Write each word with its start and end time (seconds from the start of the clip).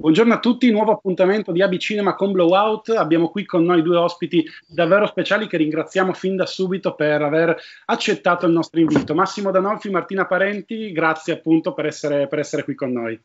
Buongiorno 0.00 0.32
a 0.32 0.38
tutti, 0.38 0.70
nuovo 0.70 0.92
appuntamento 0.92 1.52
di 1.52 1.60
AB 1.60 1.76
Cinema 1.76 2.14
con 2.14 2.32
Blowout. 2.32 2.88
Abbiamo 2.88 3.28
qui 3.28 3.44
con 3.44 3.64
noi 3.64 3.82
due 3.82 3.98
ospiti 3.98 4.42
davvero 4.66 5.04
speciali 5.04 5.46
che 5.46 5.58
ringraziamo 5.58 6.14
fin 6.14 6.36
da 6.36 6.46
subito 6.46 6.94
per 6.94 7.20
aver 7.20 7.54
accettato 7.84 8.46
il 8.46 8.52
nostro 8.52 8.80
invito. 8.80 9.14
Massimo 9.14 9.50
Danolfi, 9.50 9.90
Martina 9.90 10.24
Parenti, 10.24 10.90
grazie 10.92 11.34
appunto 11.34 11.74
per 11.74 11.84
essere, 11.84 12.28
per 12.28 12.38
essere 12.38 12.64
qui 12.64 12.74
con 12.74 12.92
noi. 12.92 13.20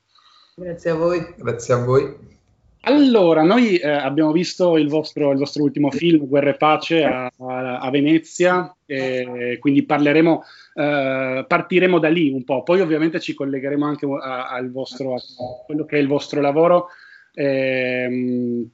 Grazie 0.53 0.89
a 0.89 0.95
voi. 0.95 1.25
Grazie 1.37 1.73
a 1.75 1.77
voi. 1.77 2.13
Allora, 2.81 3.41
noi 3.41 3.77
eh, 3.77 3.89
abbiamo 3.89 4.33
visto 4.33 4.75
il 4.75 4.89
vostro, 4.89 5.31
il 5.31 5.37
vostro, 5.37 5.63
ultimo 5.63 5.89
film, 5.91 6.27
Guerra 6.27 6.49
e 6.49 6.57
Pace, 6.57 7.05
a, 7.05 7.31
a, 7.37 7.79
a 7.79 7.89
Venezia, 7.89 8.75
e 8.85 9.57
quindi 9.61 9.85
parleremo, 9.85 10.43
eh, 10.77 11.45
partiremo 11.47 11.99
da 11.99 12.09
lì 12.09 12.29
un 12.29 12.43
po', 12.43 12.63
poi 12.63 12.81
ovviamente 12.81 13.21
ci 13.21 13.33
collegheremo 13.33 13.85
anche 13.85 14.05
a, 14.05 14.49
al 14.49 14.69
vostro, 14.71 15.15
a 15.15 15.19
quello 15.65 15.85
che 15.85 15.97
è 15.97 16.01
il 16.01 16.07
vostro 16.07 16.41
lavoro. 16.41 16.87
Eh, 17.33 18.67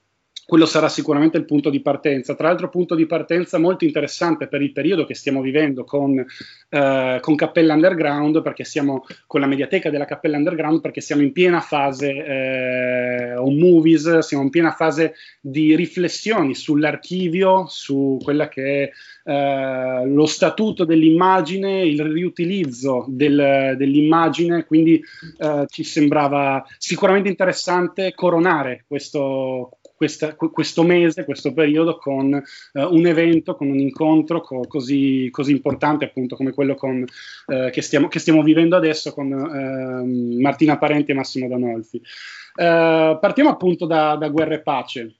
quello 0.51 0.65
sarà 0.65 0.89
sicuramente 0.89 1.37
il 1.37 1.45
punto 1.45 1.69
di 1.69 1.79
partenza. 1.81 2.35
Tra 2.35 2.49
l'altro, 2.49 2.67
punto 2.67 2.93
di 2.93 3.05
partenza 3.05 3.57
molto 3.57 3.85
interessante 3.85 4.49
per 4.49 4.61
il 4.61 4.73
periodo 4.73 5.05
che 5.05 5.13
stiamo 5.15 5.39
vivendo 5.39 5.85
con, 5.85 6.19
eh, 6.67 7.17
con 7.21 7.35
Cappella 7.35 7.73
Underground, 7.73 8.41
perché 8.41 8.65
siamo 8.65 9.05
con 9.27 9.39
la 9.39 9.47
mediateca 9.47 9.89
della 9.89 10.03
Cappella 10.03 10.35
Underground, 10.35 10.81
perché 10.81 10.99
siamo 10.99 11.21
in 11.21 11.31
piena 11.31 11.61
fase 11.61 12.11
eh, 12.11 13.35
on 13.37 13.55
movies, 13.55 14.17
siamo 14.17 14.43
in 14.43 14.49
piena 14.49 14.71
fase 14.71 15.13
di 15.39 15.73
riflessioni 15.73 16.53
sull'archivio, 16.53 17.67
su 17.69 18.19
quella 18.21 18.49
che 18.49 18.83
è 18.83 19.31
eh, 19.31 20.05
lo 20.05 20.25
statuto 20.25 20.83
dell'immagine, 20.83 21.85
il 21.85 22.03
riutilizzo 22.03 23.05
del, 23.07 23.75
dell'immagine, 23.77 24.65
quindi 24.65 25.01
eh, 25.37 25.65
ci 25.69 25.85
sembrava 25.85 26.61
sicuramente 26.77 27.29
interessante 27.29 28.13
coronare 28.13 28.83
questo 28.85 29.77
questa, 30.01 30.35
questo 30.35 30.81
mese, 30.81 31.25
questo 31.25 31.53
periodo 31.53 31.97
con 31.97 32.33
uh, 32.33 32.79
un 32.79 33.05
evento, 33.05 33.53
con 33.53 33.69
un 33.69 33.77
incontro 33.77 34.41
co- 34.41 34.65
così, 34.67 35.27
così, 35.29 35.51
importante 35.51 36.05
appunto 36.05 36.35
come 36.35 36.53
quello 36.53 36.73
con, 36.73 37.05
uh, 37.05 37.69
che, 37.69 37.83
stiamo, 37.83 38.07
che, 38.07 38.17
stiamo, 38.17 38.41
vivendo 38.41 38.75
adesso 38.75 39.13
con 39.13 39.31
uh, 39.31 40.41
Martina 40.41 40.79
Parenti 40.79 41.11
e 41.11 41.13
Massimo 41.13 41.47
Danolfi. 41.47 42.01
partiamo 42.55 43.51
appunto 43.51 43.85
da, 43.85 44.15
da 44.15 44.29
Guerra 44.29 44.55
e 44.55 44.61
Pace, 44.61 45.17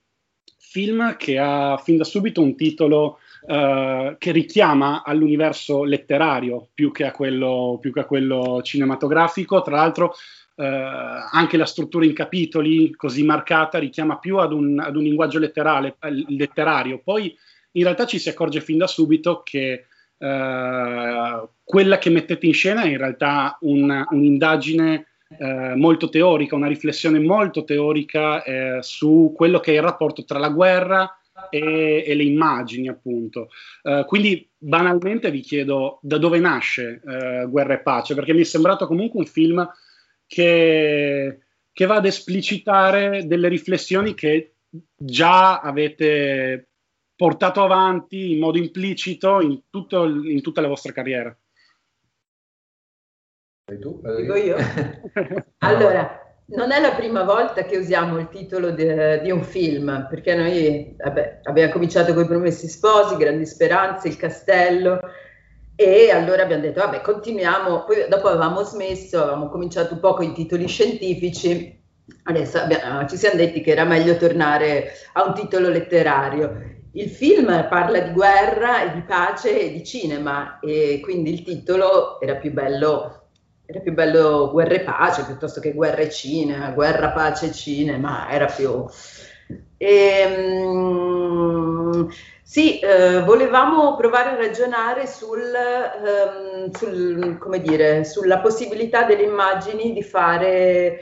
film 0.58 1.14
che 1.16 1.38
ha 1.38 1.80
fin 1.80 1.96
da 1.96 2.04
subito 2.04 2.42
un 2.42 2.56
titolo 2.56 3.18
Uh, 3.44 4.14
che 4.18 4.30
richiama 4.30 5.02
all'universo 5.04 5.82
letterario 5.82 6.68
più 6.72 6.92
che, 6.92 7.10
quello, 7.10 7.76
più 7.80 7.92
che, 7.92 7.98
a 7.98 8.04
quello, 8.04 8.60
cinematografico. 8.62 9.62
Tra 9.62 9.74
l'altro, 9.74 10.14
eh, 10.54 10.64
anche 10.64 11.56
la 11.56 11.66
struttura 11.66 12.04
in 12.04 12.12
capitoli 12.12 12.94
così 12.94 13.24
marcata 13.24 13.78
richiama 13.78 14.18
più 14.18 14.38
ad 14.38 14.52
un, 14.52 14.78
ad 14.78 14.96
un 14.96 15.02
linguaggio 15.02 15.38
letterario. 15.38 17.00
Poi 17.02 17.36
in 17.72 17.82
realtà 17.84 18.06
ci 18.06 18.18
si 18.18 18.28
accorge 18.28 18.60
fin 18.60 18.78
da 18.78 18.86
subito 18.86 19.42
che 19.42 19.86
eh, 20.18 21.48
quella 21.64 21.98
che 21.98 22.10
mettete 22.10 22.46
in 22.46 22.54
scena 22.54 22.82
è 22.82 22.88
in 22.88 22.98
realtà 22.98 23.56
un, 23.62 24.04
un'indagine 24.10 25.06
eh, 25.38 25.74
molto 25.74 26.08
teorica, 26.08 26.54
una 26.54 26.68
riflessione 26.68 27.18
molto 27.18 27.64
teorica 27.64 28.42
eh, 28.42 28.78
su 28.82 29.32
quello 29.34 29.60
che 29.60 29.72
è 29.72 29.76
il 29.76 29.82
rapporto 29.82 30.24
tra 30.24 30.38
la 30.38 30.50
guerra 30.50 31.16
e, 31.50 32.04
e 32.06 32.14
le 32.14 32.24
immagini, 32.24 32.88
appunto. 32.88 33.48
Uh, 33.82 34.04
quindi 34.04 34.48
banalmente 34.56 35.30
vi 35.30 35.40
chiedo 35.40 35.98
da 36.02 36.18
dove 36.18 36.38
nasce 36.38 37.00
uh, 37.02 37.48
Guerra 37.48 37.74
e 37.74 37.80
Pace, 37.80 38.14
perché 38.14 38.32
mi 38.32 38.42
è 38.42 38.44
sembrato 38.44 38.86
comunque 38.86 39.18
un 39.18 39.26
film 39.26 39.66
che, 40.32 41.40
che 41.70 41.84
va 41.84 41.96
ad 41.96 42.06
esplicitare 42.06 43.26
delle 43.26 43.48
riflessioni 43.48 44.14
che 44.14 44.54
già 44.96 45.60
avete 45.60 46.70
portato 47.14 47.62
avanti 47.62 48.32
in 48.32 48.38
modo 48.38 48.56
implicito 48.56 49.42
in, 49.42 49.64
tutto, 49.68 50.04
in 50.06 50.40
tutta 50.40 50.62
la 50.62 50.68
vostra 50.68 50.92
carriera. 50.92 51.36
E 53.70 53.78
tu? 53.78 54.00
Dico 54.16 54.34
io? 54.40 54.56
allora, 55.58 56.18
non 56.46 56.72
è 56.72 56.80
la 56.80 56.94
prima 56.94 57.24
volta 57.24 57.64
che 57.64 57.76
usiamo 57.76 58.18
il 58.18 58.30
titolo 58.30 58.70
de, 58.70 59.20
di 59.20 59.30
un 59.30 59.44
film, 59.44 60.06
perché 60.08 60.34
noi 60.34 60.96
vabbè, 60.96 61.40
abbiamo 61.42 61.72
cominciato 61.72 62.14
con 62.14 62.24
i 62.24 62.26
Promessi 62.26 62.68
Sposi, 62.68 63.16
Grandi 63.16 63.44
Speranze, 63.44 64.08
Il 64.08 64.16
Castello, 64.16 64.98
e 65.74 66.10
allora 66.10 66.42
abbiamo 66.42 66.62
detto, 66.62 66.80
vabbè, 66.80 67.00
continuiamo. 67.00 67.84
Poi 67.84 68.06
dopo 68.08 68.28
avevamo 68.28 68.62
smesso, 68.62 69.22
avevamo 69.22 69.48
cominciato 69.48 69.94
un 69.94 70.00
po' 70.00 70.14
con 70.14 70.24
i 70.24 70.32
titoli 70.32 70.68
scientifici. 70.68 71.80
Adesso 72.24 72.58
abbiamo, 72.58 73.06
ci 73.08 73.16
siamo 73.16 73.36
detti 73.36 73.60
che 73.60 73.70
era 73.70 73.84
meglio 73.84 74.16
tornare 74.16 74.92
a 75.14 75.24
un 75.24 75.34
titolo 75.34 75.68
letterario. 75.68 76.80
Il 76.92 77.08
film 77.08 77.46
parla 77.68 78.00
di 78.00 78.12
guerra 78.12 78.82
e 78.82 78.94
di 78.94 79.00
pace 79.02 79.58
e 79.58 79.72
di 79.72 79.82
cinema, 79.82 80.58
e 80.60 81.00
quindi 81.02 81.32
il 81.32 81.42
titolo 81.42 82.20
era 82.20 82.34
più 82.34 82.52
bello, 82.52 83.28
era 83.64 83.80
più 83.80 83.94
bello 83.94 84.50
Guerra 84.52 84.74
e 84.74 84.80
pace 84.80 85.24
piuttosto 85.24 85.60
che 85.60 85.72
Guerra 85.72 86.02
e 86.02 86.10
cinema, 86.10 86.70
Guerra, 86.72 87.12
pace 87.12 87.46
e 87.46 87.52
cinema, 87.52 88.30
era 88.30 88.44
più. 88.46 88.84
E, 89.78 90.24
um, 90.66 92.08
sì, 92.52 92.80
eh, 92.80 93.22
volevamo 93.22 93.96
provare 93.96 94.32
a 94.32 94.36
ragionare 94.36 95.06
sul, 95.06 95.40
um, 95.40 96.70
sul, 96.70 97.62
dire, 97.62 98.04
sulla 98.04 98.40
possibilità 98.40 99.04
delle 99.04 99.22
immagini 99.22 99.94
di 99.94 100.02
fare 100.02 100.98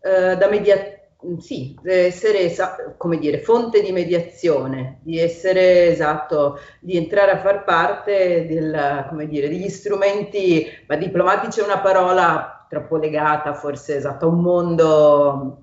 uh, 0.00 0.38
da 0.38 0.48
mediazione 0.48 0.94
sì, 1.38 1.78
essere 1.82 2.50
come 2.96 3.18
dire, 3.18 3.40
fonte 3.40 3.82
di 3.82 3.92
mediazione, 3.92 5.00
di 5.02 5.18
essere 5.18 5.88
esatto, 5.88 6.60
di 6.80 6.96
entrare 6.96 7.32
a 7.32 7.40
far 7.40 7.64
parte 7.64 8.46
del, 8.46 9.04
come 9.10 9.26
dire, 9.26 9.50
degli 9.50 9.68
strumenti, 9.68 10.66
ma 10.86 10.96
diplomatici 10.96 11.60
è 11.60 11.64
una 11.64 11.80
parola 11.80 12.66
troppo 12.70 12.96
legata 12.96 13.52
forse 13.52 13.96
esatto, 13.96 14.24
a 14.24 14.28
un 14.28 14.40
mondo 14.40 15.62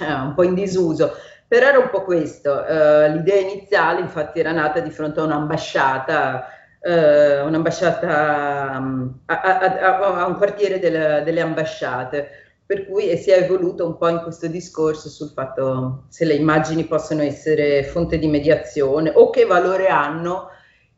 eh, 0.00 0.12
un 0.12 0.32
po' 0.34 0.44
in 0.44 0.54
disuso, 0.54 1.12
però 1.52 1.66
era 1.66 1.78
un 1.80 1.90
po' 1.90 2.02
questo, 2.02 2.50
uh, 2.50 3.12
l'idea 3.12 3.38
iniziale 3.38 4.00
infatti 4.00 4.40
era 4.40 4.52
nata 4.52 4.80
di 4.80 4.88
fronte 4.88 5.20
a 5.20 5.24
un'ambasciata, 5.24 6.46
uh, 6.80 7.46
un'ambasciata 7.46 8.78
um, 8.78 9.20
a, 9.26 9.40
a, 9.42 9.98
a, 9.98 10.26
un 10.28 10.36
quartiere 10.36 10.78
del, 10.78 11.22
delle 11.22 11.42
ambasciate, 11.42 12.28
per 12.64 12.86
cui 12.86 13.14
si 13.18 13.32
è 13.32 13.42
evoluto 13.42 13.84
un 13.84 13.98
po' 13.98 14.08
in 14.08 14.22
questo 14.22 14.46
discorso 14.46 15.10
sul 15.10 15.28
fatto 15.28 16.06
se 16.08 16.24
le 16.24 16.36
immagini 16.36 16.86
possono 16.86 17.20
essere 17.20 17.84
fonte 17.84 18.18
di 18.18 18.28
mediazione 18.28 19.12
o 19.14 19.28
che 19.28 19.44
valore 19.44 19.88
hanno 19.88 20.48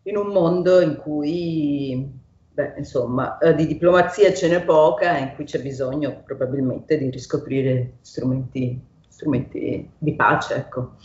in 0.05 0.17
un 0.17 0.29
mondo 0.29 0.81
in 0.81 0.95
cui, 0.99 2.09
beh, 2.53 2.75
insomma, 2.77 3.39
uh, 3.41 3.53
di 3.55 3.67
diplomazia 3.67 4.33
ce 4.33 4.47
n'è 4.47 4.63
poca 4.63 5.17
e 5.17 5.21
in 5.23 5.35
cui 5.35 5.47
c'è 5.47 5.61
bisogno 5.61 6.23
probabilmente 6.25 6.97
di 6.97 7.11
riscoprire 7.11 7.95
strumenti 8.03 8.93
strumenti 9.15 9.89
di 9.97 10.15
pace. 10.15 10.55
Ecco. 10.57 10.97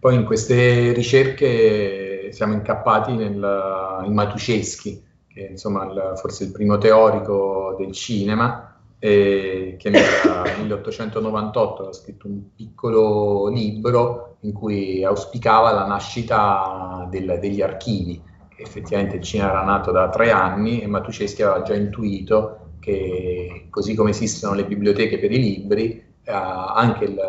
Poi 0.00 0.14
in 0.14 0.24
queste 0.24 0.92
ricerche 0.92 2.30
siamo 2.32 2.54
incappati 2.54 3.14
nel, 3.14 4.02
in 4.04 4.12
Matuszewski, 4.12 5.04
che 5.26 5.46
è 5.46 5.50
insomma 5.50 5.84
il, 5.84 6.12
forse 6.16 6.44
il 6.44 6.52
primo 6.52 6.78
teorico 6.78 7.74
del 7.78 7.92
cinema, 7.92 8.76
eh, 8.98 9.76
che 9.78 9.90
nel 9.90 10.02
1898 10.60 11.88
ha 11.88 11.92
scritto 11.92 12.26
un 12.26 12.54
piccolo 12.54 13.48
libro 13.48 14.36
in 14.40 14.52
cui 14.52 15.04
auspicava 15.04 15.72
la 15.72 15.86
nascita 15.86 17.06
del, 17.10 17.38
degli 17.40 17.60
archivi. 17.60 18.22
Effettivamente 18.56 19.16
il 19.16 19.22
cinema 19.22 19.50
era 19.50 19.62
nato 19.62 19.92
da 19.92 20.08
tre 20.08 20.30
anni 20.30 20.80
e 20.80 20.86
Matuszewski 20.86 21.42
aveva 21.42 21.62
già 21.62 21.74
intuito 21.74 22.68
che 22.80 23.66
così 23.70 23.94
come 23.94 24.10
esistono 24.10 24.54
le 24.54 24.64
biblioteche 24.64 25.18
per 25.18 25.30
i 25.30 25.38
libri, 25.38 26.07
anche 26.30 27.04
il, 27.04 27.20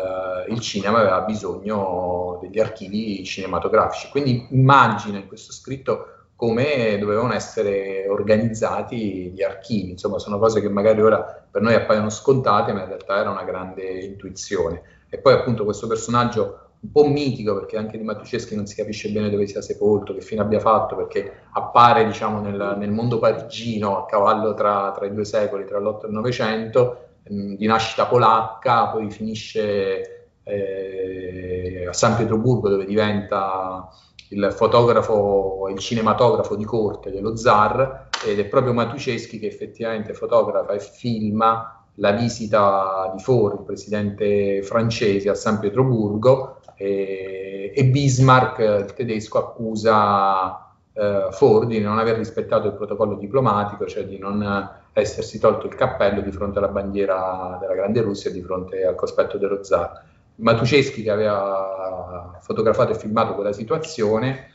il, 0.48 0.60
cinema 0.60 0.98
aveva 0.98 1.20
bisogno 1.22 2.38
degli 2.42 2.60
archivi 2.60 3.24
cinematografici. 3.24 4.08
Quindi 4.10 4.46
immagina 4.50 5.18
in 5.18 5.26
questo 5.26 5.52
scritto 5.52 6.06
come 6.36 6.96
dovevano 6.98 7.34
essere 7.34 8.06
organizzati 8.08 9.30
gli 9.30 9.42
archivi. 9.42 9.90
Insomma, 9.90 10.18
sono 10.18 10.38
cose 10.38 10.60
che 10.60 10.68
magari 10.68 11.02
ora 11.02 11.46
per 11.50 11.60
noi 11.60 11.74
appaiono 11.74 12.08
scontate, 12.08 12.72
ma 12.72 12.80
in 12.80 12.88
realtà 12.88 13.18
era 13.18 13.30
una 13.30 13.44
grande 13.44 13.82
intuizione. 14.00 14.82
E 15.10 15.18
poi 15.18 15.34
appunto 15.34 15.64
questo 15.64 15.86
personaggio 15.86 16.70
un 16.80 16.92
po' 16.92 17.06
mitico, 17.06 17.54
perché 17.54 17.76
anche 17.76 17.98
di 17.98 18.04
Matuceschi 18.04 18.56
non 18.56 18.66
si 18.66 18.74
capisce 18.74 19.10
bene 19.10 19.28
dove 19.28 19.46
sia 19.46 19.60
sepolto, 19.60 20.14
che 20.14 20.22
fine 20.22 20.40
abbia 20.40 20.60
fatto, 20.60 20.96
perché 20.96 21.30
appare 21.52 22.06
diciamo, 22.06 22.40
nel, 22.40 22.76
nel 22.78 22.90
mondo 22.90 23.18
parigino 23.18 23.98
a 23.98 24.06
cavallo 24.06 24.54
tra, 24.54 24.92
tra, 24.94 25.04
i 25.04 25.12
due 25.12 25.26
secoli, 25.26 25.66
tra 25.66 25.78
l'Otto 25.78 26.06
e 26.06 26.08
il 26.08 26.14
Novecento, 26.14 27.09
ehm, 27.24 27.56
di 27.56 27.66
nascita 27.66 28.06
polacca, 28.06 28.88
poi 28.88 29.10
finisce 29.10 30.28
eh, 30.44 31.86
a 31.88 31.92
San 31.92 32.16
Pietroburgo 32.16 32.68
dove 32.68 32.84
diventa 32.84 33.88
il 34.30 34.52
fotografo, 34.52 35.68
il 35.70 35.78
cinematografo 35.78 36.54
di 36.54 36.64
corte 36.64 37.10
dello 37.10 37.36
zar 37.36 38.08
ed 38.24 38.38
è 38.38 38.44
proprio 38.46 38.72
Matuceschi 38.72 39.38
che 39.38 39.46
effettivamente 39.46 40.14
fotografa 40.14 40.72
e 40.72 40.80
filma 40.80 41.84
la 41.94 42.12
visita 42.12 43.12
di 43.14 43.20
Ford, 43.20 43.58
il 43.58 43.64
presidente 43.64 44.62
francese, 44.62 45.28
a 45.28 45.34
San 45.34 45.58
Pietroburgo 45.58 46.60
e, 46.76 47.72
e 47.74 47.84
Bismarck, 47.84 48.58
il 48.58 48.94
tedesco, 48.94 49.38
accusa 49.38 50.70
eh, 50.92 51.28
Ford 51.30 51.68
di 51.68 51.80
non 51.80 51.98
aver 51.98 52.16
rispettato 52.16 52.68
il 52.68 52.74
protocollo 52.74 53.16
diplomatico, 53.16 53.86
cioè 53.86 54.06
di 54.06 54.18
non 54.18 54.70
essersi 54.92 55.38
tolto 55.38 55.66
il 55.66 55.74
cappello 55.74 56.20
di 56.20 56.32
fronte 56.32 56.58
alla 56.58 56.68
bandiera 56.68 57.56
della 57.60 57.74
Grande 57.74 58.00
Russia 58.02 58.30
di 58.30 58.42
fronte 58.42 58.84
al 58.84 58.94
cospetto 58.94 59.38
dello 59.38 59.62
zar. 59.62 60.04
Matuceschi 60.36 61.02
che 61.02 61.10
aveva 61.10 62.38
fotografato 62.40 62.92
e 62.92 62.94
filmato 62.94 63.34
quella 63.34 63.52
situazione, 63.52 64.50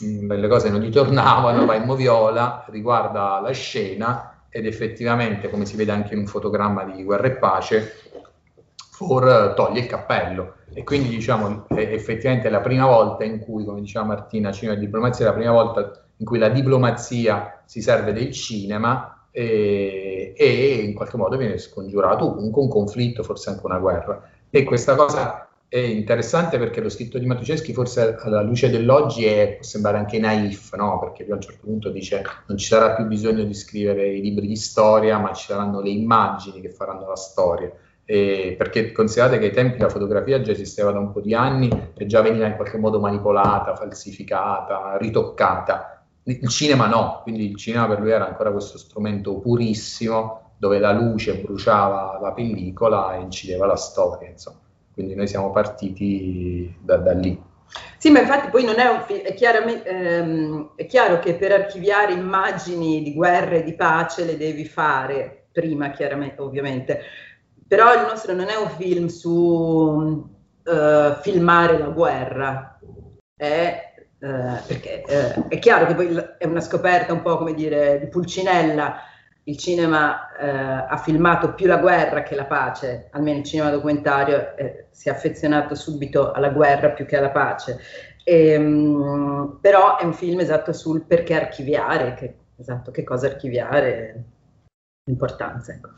mh, 0.00 0.34
le 0.34 0.48
cose 0.48 0.70
non 0.70 0.80
gli 0.80 0.90
tornavano, 0.90 1.66
va 1.66 1.74
in 1.74 1.84
moviola, 1.84 2.64
riguarda 2.68 3.40
la 3.40 3.52
scena 3.52 4.44
ed 4.48 4.66
effettivamente, 4.66 5.50
come 5.50 5.66
si 5.66 5.76
vede 5.76 5.92
anche 5.92 6.14
in 6.14 6.20
un 6.20 6.26
fotogramma 6.26 6.84
di 6.84 7.04
Guerra 7.04 7.26
e 7.26 7.32
Pace, 7.32 7.92
For 8.96 9.52
toglie 9.54 9.80
il 9.80 9.86
cappello 9.86 10.54
e 10.72 10.82
quindi 10.82 11.10
diciamo 11.10 11.68
è 11.68 11.80
effettivamente 11.80 12.48
la 12.48 12.60
prima 12.60 12.86
volta 12.86 13.24
in 13.24 13.40
cui, 13.40 13.62
come 13.62 13.82
diceva 13.82 14.06
Martina, 14.06 14.52
cinema 14.52 14.74
e 14.74 14.80
diplomazia, 14.80 15.26
è 15.26 15.28
la 15.28 15.34
prima 15.34 15.52
volta 15.52 16.06
in 16.16 16.24
cui 16.24 16.38
la 16.38 16.48
diplomazia 16.48 17.62
si 17.66 17.82
serve 17.82 18.14
del 18.14 18.32
cinema 18.32 19.15
e, 19.36 20.32
e 20.34 20.82
in 20.82 20.94
qualche 20.94 21.18
modo 21.18 21.36
viene 21.36 21.58
scongiurato 21.58 22.32
comunque 22.32 22.62
un 22.62 22.70
conflitto, 22.70 23.22
forse 23.22 23.50
anche 23.50 23.66
una 23.66 23.78
guerra. 23.78 24.30
E 24.48 24.64
questa 24.64 24.94
cosa 24.94 25.50
è 25.68 25.76
interessante 25.76 26.56
perché 26.56 26.80
lo 26.80 26.88
scritto 26.88 27.18
di 27.18 27.26
Matuceschi 27.26 27.74
forse 27.74 28.16
alla 28.18 28.40
luce 28.40 28.70
dell'oggi 28.70 29.26
è, 29.26 29.56
può 29.56 29.62
sembrare 29.62 29.98
anche 29.98 30.18
naif, 30.18 30.74
no? 30.76 30.98
perché 31.00 31.30
a 31.30 31.34
un 31.34 31.40
certo 31.42 31.66
punto 31.66 31.90
dice 31.90 32.22
non 32.46 32.56
ci 32.56 32.66
sarà 32.66 32.94
più 32.94 33.04
bisogno 33.04 33.44
di 33.44 33.52
scrivere 33.52 34.08
i 34.08 34.22
libri 34.22 34.46
di 34.46 34.56
storia, 34.56 35.18
ma 35.18 35.34
ci 35.34 35.44
saranno 35.44 35.82
le 35.82 35.90
immagini 35.90 36.62
che 36.62 36.70
faranno 36.70 37.06
la 37.06 37.16
storia. 37.16 37.70
E 38.06 38.54
perché 38.56 38.90
considerate 38.90 39.38
che 39.38 39.46
ai 39.46 39.52
tempi 39.52 39.78
la 39.78 39.90
fotografia 39.90 40.40
già 40.40 40.52
esisteva 40.52 40.92
da 40.92 40.98
un 40.98 41.12
po' 41.12 41.20
di 41.20 41.34
anni 41.34 41.68
e 41.94 42.06
già 42.06 42.22
veniva 42.22 42.46
in 42.46 42.54
qualche 42.54 42.78
modo 42.78 43.00
manipolata, 43.00 43.74
falsificata, 43.74 44.96
ritoccata. 44.96 45.95
Il 46.28 46.48
cinema 46.48 46.86
no, 46.86 47.20
quindi 47.22 47.48
il 47.48 47.56
cinema 47.56 47.86
per 47.86 48.00
lui 48.00 48.10
era 48.10 48.26
ancora 48.26 48.50
questo 48.50 48.78
strumento 48.78 49.38
purissimo 49.38 50.54
dove 50.58 50.78
la 50.78 50.90
luce 50.90 51.36
bruciava 51.36 52.18
la 52.20 52.32
pellicola 52.32 53.14
e 53.14 53.20
incideva 53.20 53.66
la 53.66 53.76
storia, 53.76 54.28
insomma. 54.28 54.58
Quindi 54.92 55.14
noi 55.14 55.28
siamo 55.28 55.50
partiti 55.50 56.74
da, 56.80 56.96
da 56.96 57.12
lì. 57.12 57.40
Sì, 57.98 58.10
ma 58.10 58.20
infatti 58.20 58.48
poi 58.48 58.64
non 58.64 58.78
è 58.78 58.88
un 58.88 59.02
film, 59.02 59.20
è, 59.20 59.82
ehm, 59.84 60.70
è, 60.74 60.86
chiaro 60.86 61.18
che 61.18 61.34
per 61.34 61.52
archiviare 61.52 62.12
immagini 62.12 63.02
di 63.02 63.12
guerra 63.12 63.56
e 63.56 63.62
di 63.62 63.74
pace 63.74 64.24
le 64.24 64.36
devi 64.36 64.64
fare 64.64 65.48
prima, 65.52 65.90
chiaramente, 65.90 66.40
ovviamente, 66.40 67.00
però 67.66 67.94
il 67.94 68.06
nostro 68.06 68.34
non 68.34 68.48
è 68.48 68.56
un 68.56 68.68
film 68.70 69.06
su 69.06 69.30
uh, 69.30 71.14
filmare 71.20 71.78
la 71.78 71.88
guerra, 71.88 72.78
è, 73.34 73.85
uh, 74.18 74.66
perché 74.66 75.02
uh, 75.06 75.48
è 75.48 75.58
chiaro 75.58 75.86
che 75.86 75.94
poi 75.94 76.16
è 76.38 76.46
una 76.46 76.60
scoperta 76.60 77.12
un 77.12 77.22
po' 77.22 77.36
come 77.38 77.54
dire 77.54 77.98
di 77.98 78.06
Pulcinella, 78.08 79.00
il 79.48 79.56
cinema 79.56 80.34
eh, 80.36 80.48
ha 80.48 80.96
filmato 80.96 81.54
più 81.54 81.66
la 81.66 81.76
guerra 81.76 82.22
che 82.24 82.34
la 82.34 82.46
pace, 82.46 83.08
almeno 83.12 83.38
il 83.38 83.44
cinema 83.44 83.70
documentario 83.70 84.56
eh, 84.56 84.86
si 84.90 85.08
è 85.08 85.12
affezionato 85.12 85.76
subito 85.76 86.32
alla 86.32 86.48
guerra 86.48 86.90
più 86.90 87.06
che 87.06 87.16
alla 87.16 87.30
pace. 87.30 87.78
E, 88.24 88.48
ehm, 88.50 88.64
mh, 88.66 89.58
però 89.60 89.98
è 89.98 90.04
un 90.04 90.14
film 90.14 90.40
esatto 90.40 90.72
sul 90.72 91.04
perché 91.04 91.34
archiviare, 91.34 92.14
che, 92.14 92.34
esatto, 92.56 92.90
che 92.90 93.04
cosa 93.04 93.28
archiviare, 93.28 94.24
l'importanza. 95.04 95.72
Ecco. 95.72 95.90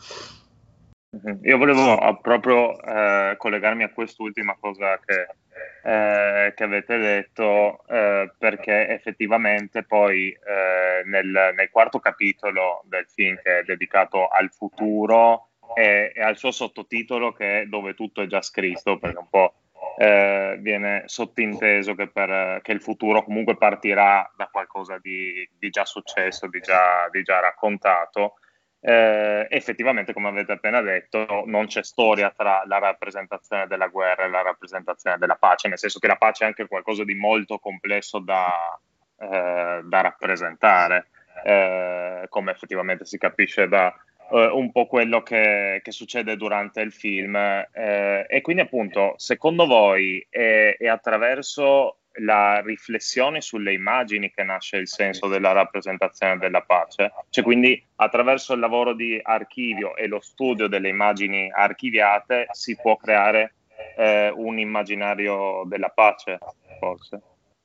Io 1.40 1.56
volevo 1.56 1.96
ah, 1.96 2.18
proprio 2.18 2.78
eh, 2.82 3.34
collegarmi 3.38 3.82
a 3.82 3.92
quest'ultima 3.92 4.58
cosa 4.60 5.00
che, 5.02 5.36
eh, 5.82 6.52
che 6.54 6.64
avete 6.64 6.96
detto, 6.98 7.84
eh, 7.86 8.32
perché 8.38 8.88
effettivamente 8.88 9.84
poi 9.84 10.30
eh, 10.30 11.02
nel, 11.04 11.52
nel, 11.54 11.70
quarto 11.70 11.98
capitolo 12.00 12.82
del 12.86 13.06
film 13.06 13.38
che 13.42 13.58
è 13.60 13.62
dedicato 13.62 14.28
al 14.28 14.50
futuro 14.52 15.48
e, 15.74 16.12
e 16.14 16.22
al 16.22 16.36
suo 16.36 16.50
sottotitolo 16.50 17.32
che 17.32 17.62
è 17.62 17.66
dove 17.66 17.94
tutto 17.94 18.22
è 18.22 18.26
già 18.26 18.42
scritto, 18.42 18.98
perché 18.98 19.18
un 19.18 19.28
po' 19.28 19.54
eh, 19.98 20.56
viene 20.60 21.02
sottinteso 21.06 21.94
che, 21.94 22.08
per, 22.08 22.60
che, 22.62 22.72
il 22.72 22.80
futuro 22.80 23.24
comunque 23.24 23.56
partirà 23.56 24.30
da 24.36 24.48
qualcosa 24.48 24.98
di, 25.00 25.48
di 25.58 25.70
già 25.70 25.84
successo, 25.84 26.48
di 26.48 26.60
già, 26.60 27.08
di 27.10 27.22
già 27.22 27.40
raccontato 27.40 28.34
eh, 28.80 29.46
effettivamente, 29.50 30.12
come 30.12 30.28
avete 30.28 30.52
appena 30.52 30.80
detto, 30.80 31.42
non 31.46 31.66
c'è 31.66 31.82
storia 31.82 32.32
tra 32.36 32.62
la 32.66 32.78
rappresentazione 32.78 33.66
della 33.66 33.88
guerra 33.88 34.24
e 34.24 34.28
la 34.28 34.42
rappresentazione 34.42 35.18
della 35.18 35.36
pace, 35.36 35.68
nel 35.68 35.78
senso 35.78 35.98
che 35.98 36.06
la 36.06 36.16
pace 36.16 36.44
è 36.44 36.46
anche 36.46 36.68
qualcosa 36.68 37.04
di 37.04 37.14
molto 37.14 37.58
complesso 37.58 38.20
da, 38.20 38.78
eh, 39.18 39.80
da 39.82 40.00
rappresentare, 40.00 41.08
eh, 41.44 42.26
come 42.28 42.52
effettivamente 42.52 43.04
si 43.04 43.18
capisce 43.18 43.66
da 43.66 43.92
eh, 44.30 44.46
un 44.46 44.70
po' 44.70 44.86
quello 44.86 45.22
che, 45.22 45.80
che, 45.82 45.90
succede 45.90 46.36
durante 46.36 46.80
il 46.80 46.92
film. 46.92 47.34
Eh, 47.34 48.26
e 48.28 48.40
quindi, 48.42 48.62
appunto, 48.62 49.14
secondo 49.16 49.66
voi 49.66 50.24
è, 50.30 50.76
è 50.78 50.86
attraverso 50.86 51.98
la 52.20 52.60
riflessione 52.60 53.40
sulle 53.40 53.72
immagini 53.72 54.30
che 54.30 54.42
nasce 54.42 54.76
il 54.76 54.88
senso 54.88 55.28
della 55.28 55.52
rappresentazione 55.52 56.38
della 56.38 56.62
pace, 56.62 57.12
cioè 57.30 57.44
quindi 57.44 57.82
attraverso 57.96 58.54
il 58.54 58.60
lavoro 58.60 58.94
di 58.94 59.20
archivio 59.22 59.96
e 59.96 60.06
lo 60.06 60.20
studio 60.20 60.68
delle 60.68 60.88
immagini 60.88 61.50
archiviate 61.50 62.46
si 62.50 62.76
può 62.76 62.96
creare 62.96 63.54
eh, 63.96 64.32
un 64.34 64.58
immaginario 64.58 65.64
della 65.66 65.88
pace, 65.88 66.38
forse. 66.78 67.20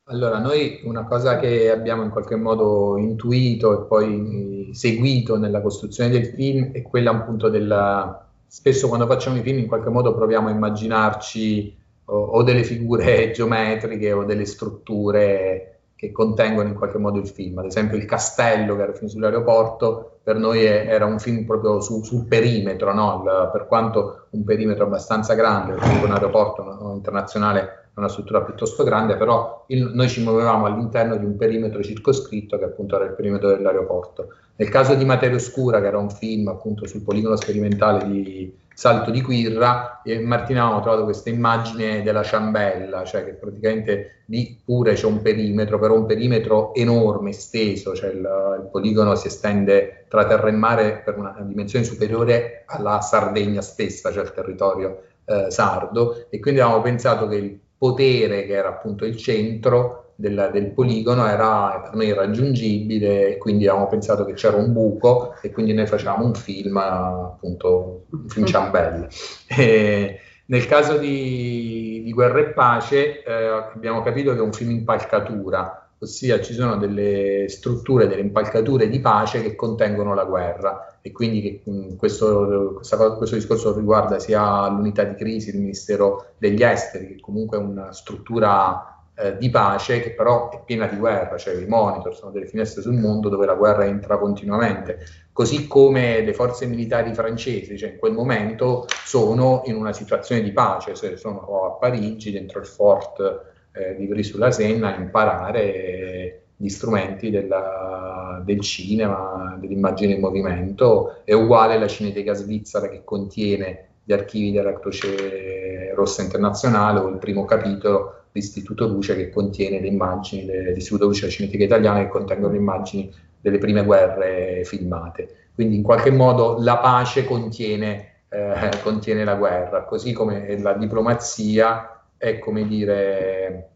Allora, 0.08 0.38
noi 0.38 0.82
una 0.84 1.06
cosa 1.06 1.40
che 1.40 1.72
abbiamo 1.72 2.04
in 2.04 2.10
qualche 2.10 2.36
modo 2.36 2.98
intuito 2.98 3.84
e 3.84 3.88
poi 3.88 4.70
seguito 4.74 5.38
nella 5.38 5.62
costruzione 5.62 6.10
del 6.10 6.26
film 6.26 6.72
è 6.74 6.82
quella 6.82 7.12
appunto 7.12 7.50
della... 7.50 8.28
Spesso 8.46 8.88
quando 8.88 9.08
facciamo 9.08 9.38
i 9.38 9.42
film 9.42 9.60
in 9.60 9.68
qualche 9.68 9.90
modo 9.90 10.14
proviamo 10.14 10.50
a 10.50 10.52
immaginarci 10.52 11.83
o, 12.06 12.18
o 12.18 12.44
delle 12.44 12.64
figure 12.64 13.32
geometriche 13.36 14.12
o 14.12 14.24
delle 14.24 14.46
strutture 14.46 15.70
che 15.96 16.12
contengono 16.12 16.68
in 16.68 16.76
qualche 16.76 16.98
modo 16.98 17.20
il 17.20 17.28
film. 17.28 17.60
Ad 17.60 17.66
esempio 17.66 17.98
il 17.98 18.06
castello, 18.06 18.76
che 18.76 18.82
era 18.82 18.92
il 18.92 19.10
sull'aeroporto, 19.10 20.20
per 20.22 20.36
noi 20.36 20.64
è, 20.64 20.88
era 20.88 21.06
un 21.06 21.18
film 21.18 21.46
proprio 21.46 21.80
su, 21.80 22.04
sul 22.04 22.26
perimetro, 22.26 22.94
no? 22.94 23.24
il, 23.24 23.50
per 23.52 23.68
quanto 23.68 24.26
un 24.32 24.44
perimetro 24.44 24.84
abbastanza 24.84 25.34
grande, 25.34 25.74
perché 25.74 26.04
un 26.04 26.12
aeroporto 26.12 26.92
internazionale 26.94 27.83
una 27.96 28.08
struttura 28.08 28.42
piuttosto 28.42 28.84
grande, 28.84 29.16
però 29.16 29.66
il, 29.68 29.92
noi 29.94 30.10
ci 30.10 30.22
muovevamo 30.24 30.66
all'interno 30.66 31.16
di 31.18 31.26
un 31.26 31.36
perimetro 31.36 31.84
circoscritto 31.84 32.58
che 32.58 32.66
appunto 32.66 32.96
era 32.96 33.06
il 33.06 33.14
perimetro 33.14 33.50
dell'aeroporto. 33.50 34.30
Nel 34.56 34.70
caso 34.70 34.96
di 34.96 35.06
Materia 35.06 35.36
Oscura, 35.36 35.80
che 35.80 35.88
era 35.88 35.98
un 35.98 36.10
film 36.10 36.48
appunto 36.48 36.88
sul 36.88 37.02
poligono 37.02 37.36
sperimentale 37.36 38.06
di, 38.08 38.62
Salto 38.76 39.12
di 39.12 39.22
Quirra 39.22 40.02
e 40.04 40.20
Martina 40.20 40.62
avevamo 40.62 40.82
trovato 40.82 41.04
questa 41.04 41.30
immagine 41.30 42.02
della 42.02 42.24
ciambella, 42.24 43.04
cioè 43.04 43.24
che 43.24 43.34
praticamente 43.34 44.24
lì 44.26 44.60
pure 44.66 44.94
c'è 44.94 45.06
un 45.06 45.22
perimetro, 45.22 45.78
però 45.78 45.94
un 45.94 46.08
perimetro 46.08 46.74
enorme, 46.74 47.30
esteso, 47.30 47.94
cioè 47.94 48.10
il, 48.10 48.18
il 48.18 48.70
poligono 48.72 49.14
si 49.14 49.28
estende 49.28 50.06
tra 50.10 50.26
terra 50.26 50.48
e 50.48 50.54
mare 50.54 51.02
per 51.06 51.18
una 51.18 51.36
dimensione 51.42 51.86
superiore 51.86 52.64
alla 52.66 53.00
Sardegna 53.02 53.62
stessa, 53.62 54.12
cioè 54.12 54.24
il 54.24 54.34
territorio 54.34 55.04
eh, 55.26 55.52
sardo, 55.52 56.26
e 56.30 56.40
quindi 56.40 56.60
avevamo 56.60 56.82
pensato 56.82 57.28
che 57.28 57.36
il 57.36 57.60
potere, 57.84 58.46
che 58.46 58.54
era 58.54 58.70
appunto 58.70 59.04
il 59.04 59.18
centro, 59.18 60.14
del, 60.16 60.52
del, 60.54 60.72
poligono 60.72 61.28
era 61.28 61.82
per 61.82 61.96
noi 61.96 62.08
irraggiungibile 62.08 63.38
quindi 63.40 63.68
avevamo 63.68 63.90
pensato 63.90 64.24
che 64.26 64.34
c'era 64.34 64.56
un 64.56 64.72
buco 64.72 65.36
e 65.42 65.52
quindi 65.52 65.74
noi 65.74 65.88
facevamo 65.88 66.24
un 66.24 66.34
film, 66.34 66.78
appunto, 66.78 68.06
un 68.10 68.30
film 68.30 68.46
ciambelle. 68.46 69.10
E 69.56 70.20
nel 70.46 70.66
caso 70.66 70.98
di, 70.98 72.02
di 72.06 72.14
Guerra 72.14 72.40
e 72.40 72.52
Pace 72.52 73.24
eh, 73.24 73.48
abbiamo 73.74 74.02
capito 74.02 74.32
che 74.32 74.40
è 74.40 74.42
un 74.42 74.54
film 74.54 74.72
impalcatura, 74.72 75.83
ossia 76.04 76.40
ci 76.42 76.54
sono 76.54 76.78
delle 76.78 77.48
strutture, 77.50 78.08
delle 78.08 78.22
impalcature 78.22 78.88
di 78.88 79.00
pace 79.00 79.42
che 79.42 79.56
contengono 79.56 80.14
la 80.14 80.26
guerra 80.26 80.98
e 81.02 81.12
quindi 81.12 81.42
che, 81.42 81.62
mh, 81.70 81.96
questo, 81.96 82.74
questa, 82.76 83.16
questo, 83.16 83.36
discorso 83.36 83.76
riguarda 83.76 84.20
sia 84.20 84.68
l'unità 84.70 85.04
di 85.04 85.16
crisi, 85.16 85.50
il 85.50 85.60
Ministero 85.60 86.34
degli 86.38 86.62
Esteri, 86.64 87.08
che 87.08 87.20
comunque 87.20 87.58
è 87.58 87.62
una 87.62 87.92
struttura 87.92 88.94
eh, 89.16 89.38
di 89.38 89.50
pace 89.50 90.02
che 90.02 90.12
però 90.12 90.50
è 90.50 90.62
piena 90.64 90.88
di 90.88 90.96
guerra, 90.96 91.38
cioè 91.38 91.56
i 91.56 91.68
monitor 91.68 92.16
sono 92.16 92.32
delle 92.32 92.48
finestre 92.48 92.82
sul 92.82 92.94
mondo 92.94 93.30
dove 93.30 93.46
la 93.46 93.56
guerra 93.56 93.86
entra 93.86 94.18
continuamente, 94.18 95.00
così 95.32 95.68
come 95.68 96.22
le 96.22 96.34
forze 96.34 96.66
militari 96.66 97.14
francesi, 97.14 97.78
cioè 97.78 97.92
in 97.92 97.98
quel 97.98 98.14
momento 98.14 98.86
sono 99.04 99.62
in 99.66 99.76
una 99.76 99.94
situazione 99.94 100.42
di 100.42 100.52
pace, 100.52 100.96
cioè 100.96 101.16
sono 101.16 101.66
a 101.66 101.72
Parigi 101.72 102.32
dentro 102.32 102.60
il 102.60 102.66
fort 102.66 103.52
eh, 103.74 103.96
di 103.96 104.08
Vry 104.08 104.24
sulla 104.24 104.52
Senna 104.52 104.96
imparare 104.96 106.44
gli 106.56 106.70
strumenti 106.70 107.30
della, 107.30 108.42
del 108.46 108.62
cinema, 108.62 109.58
dell'immagine 109.60 110.14
in 110.14 110.20
movimento, 110.22 111.22
è 111.26 111.34
uguale 111.34 111.74
alla 111.74 111.88
Cineteca 111.88 112.34
svizzera 112.34 112.88
che 112.88 113.04
contiene 113.04 113.88
gli 114.04 114.14
archivi 114.14 114.52
della 114.52 114.78
Croce 114.80 115.94
Rossa 115.94 116.22
Internazionale 116.22 117.00
o 117.00 117.08
il 117.08 117.18
primo 117.18 117.46
capitolo 117.46 118.24
l'Istituto 118.34 118.88
Luce 118.88 119.16
che 119.16 119.30
contiene 119.30 119.80
le 119.80 119.88
immagini, 119.88 120.46
l'Istituto 120.74 121.06
Luce 121.06 121.22
della 121.22 121.34
Cineteca 121.34 121.64
Italiana 121.64 122.00
che 122.00 122.08
contengono 122.08 122.52
le 122.52 122.60
immagini 122.60 123.14
delle 123.40 123.58
prime 123.58 123.84
guerre 123.84 124.64
filmate. 124.64 125.50
Quindi 125.54 125.76
in 125.76 125.84
qualche 125.84 126.12
modo 126.12 126.58
la 126.60 126.78
pace 126.78 127.26
contiene, 127.26 128.22
eh, 128.30 128.70
contiene 128.82 129.24
la 129.24 129.36
guerra, 129.36 129.84
così 129.84 130.14
come 130.14 130.58
la 130.60 130.74
diplomazia 130.74 131.93
è 132.24 132.40
come 132.40 132.66
dire 132.66 133.70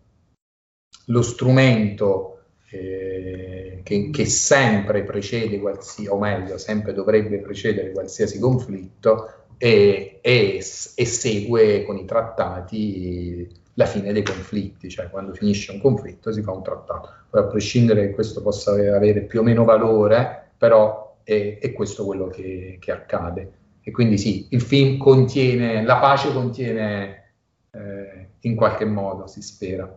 lo 1.08 1.22
strumento 1.22 2.44
eh, 2.70 3.82
che, 3.84 4.10
che, 4.10 4.26
sempre 4.26 5.04
precede 5.04 5.60
qualsiasi, 5.60 6.08
o 6.10 6.18
meglio, 6.18 6.58
sempre 6.58 6.94
dovrebbe 6.94 7.40
precedere 7.40 7.92
qualsiasi 7.92 8.40
conflitto 8.40 9.48
e, 9.58 10.20
e, 10.22 10.58
e 10.58 11.06
segue 11.06 11.84
con 11.84 11.98
i 11.98 12.06
trattati 12.06 13.50
la 13.74 13.86
fine 13.86 14.14
dei 14.14 14.24
conflitti, 14.24 14.90
cioè 14.90 15.10
quando 15.10 15.34
finisce 15.34 15.74
un 15.74 15.82
conflitto 15.82 16.32
si 16.32 16.42
fa 16.42 16.52
un 16.52 16.64
trattato. 16.64 17.10
Poi 17.30 17.42
a 17.42 17.46
prescindere 17.48 18.08
che 18.08 18.14
questo 18.14 18.42
possa 18.42 18.72
avere 18.72 19.24
più 19.24 19.42
o 19.42 19.44
meno 19.44 19.66
valore, 19.66 20.52
però 20.58 21.18
è, 21.24 21.58
è 21.60 21.74
questo 21.74 22.06
quello 22.06 22.28
che, 22.28 22.78
che, 22.80 22.92
accade. 22.92 23.52
E 23.84 23.92
quindi 23.92 24.18
sì, 24.18 24.48
il 24.52 24.62
film 24.62 24.98
contiene, 24.98 25.84
la 25.84 25.98
pace 25.98 26.32
contiene 26.34 27.34
eh, 27.72 28.27
in 28.42 28.56
qualche 28.56 28.86
modo, 28.86 29.28
si 29.28 29.42
spera, 29.42 29.92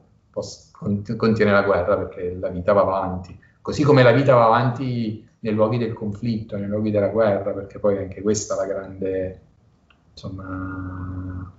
contiene 1.16 1.52
la 1.52 1.62
guerra 1.62 1.96
perché 1.96 2.36
la 2.38 2.48
vita 2.48 2.72
va 2.72 2.82
avanti, 2.82 3.38
così 3.60 3.82
come 3.82 4.02
la 4.02 4.12
vita 4.12 4.34
va 4.34 4.46
avanti 4.46 5.28
nei 5.40 5.54
luoghi 5.54 5.78
del 5.78 5.92
conflitto, 5.92 6.56
nei 6.56 6.68
luoghi 6.68 6.90
della 6.90 7.08
guerra, 7.08 7.52
perché 7.52 7.78
poi 7.78 7.98
anche 7.98 8.22
questa 8.22 8.54
è 8.54 8.56
la 8.58 8.66
grande, 8.66 9.40
insomma, 10.12 11.52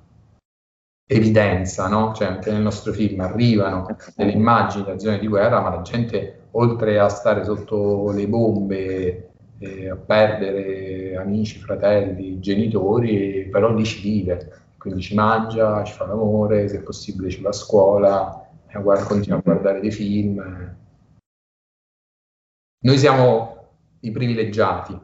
evidenza, 1.07 1.87
no? 1.87 2.13
Cioè 2.13 2.27
anche 2.27 2.51
nel 2.51 2.61
nostro 2.61 2.93
film 2.93 3.19
arrivano 3.19 3.95
delle 4.15 4.31
immagini 4.31 4.85
da 4.85 4.97
zone 4.97 5.19
di 5.19 5.27
guerra, 5.27 5.59
ma 5.61 5.69
la 5.69 5.81
gente 5.81 6.47
oltre 6.51 6.99
a 6.99 7.09
stare 7.09 7.43
sotto 7.43 8.11
le 8.11 8.27
bombe, 8.27 9.31
eh, 9.59 9.89
a 9.89 9.95
perdere 9.95 11.15
amici, 11.17 11.59
fratelli, 11.59 12.39
genitori, 12.39 13.47
però 13.51 13.73
lì 13.73 13.83
ci 13.83 14.01
vive, 14.01 14.60
quindi 14.81 15.01
ci 15.01 15.13
mangia, 15.13 15.83
ci 15.83 15.93
fa 15.93 16.07
l'amore, 16.07 16.67
se 16.67 16.81
possibile 16.81 17.29
ci 17.29 17.39
va 17.39 17.49
a 17.49 17.53
scuola, 17.53 18.49
guarda, 18.81 19.05
continua 19.05 19.37
a 19.37 19.41
guardare 19.41 19.79
dei 19.79 19.91
film. 19.91 20.75
Noi 22.79 22.97
siamo 22.97 23.73
i 23.99 24.09
privilegiati, 24.09 24.99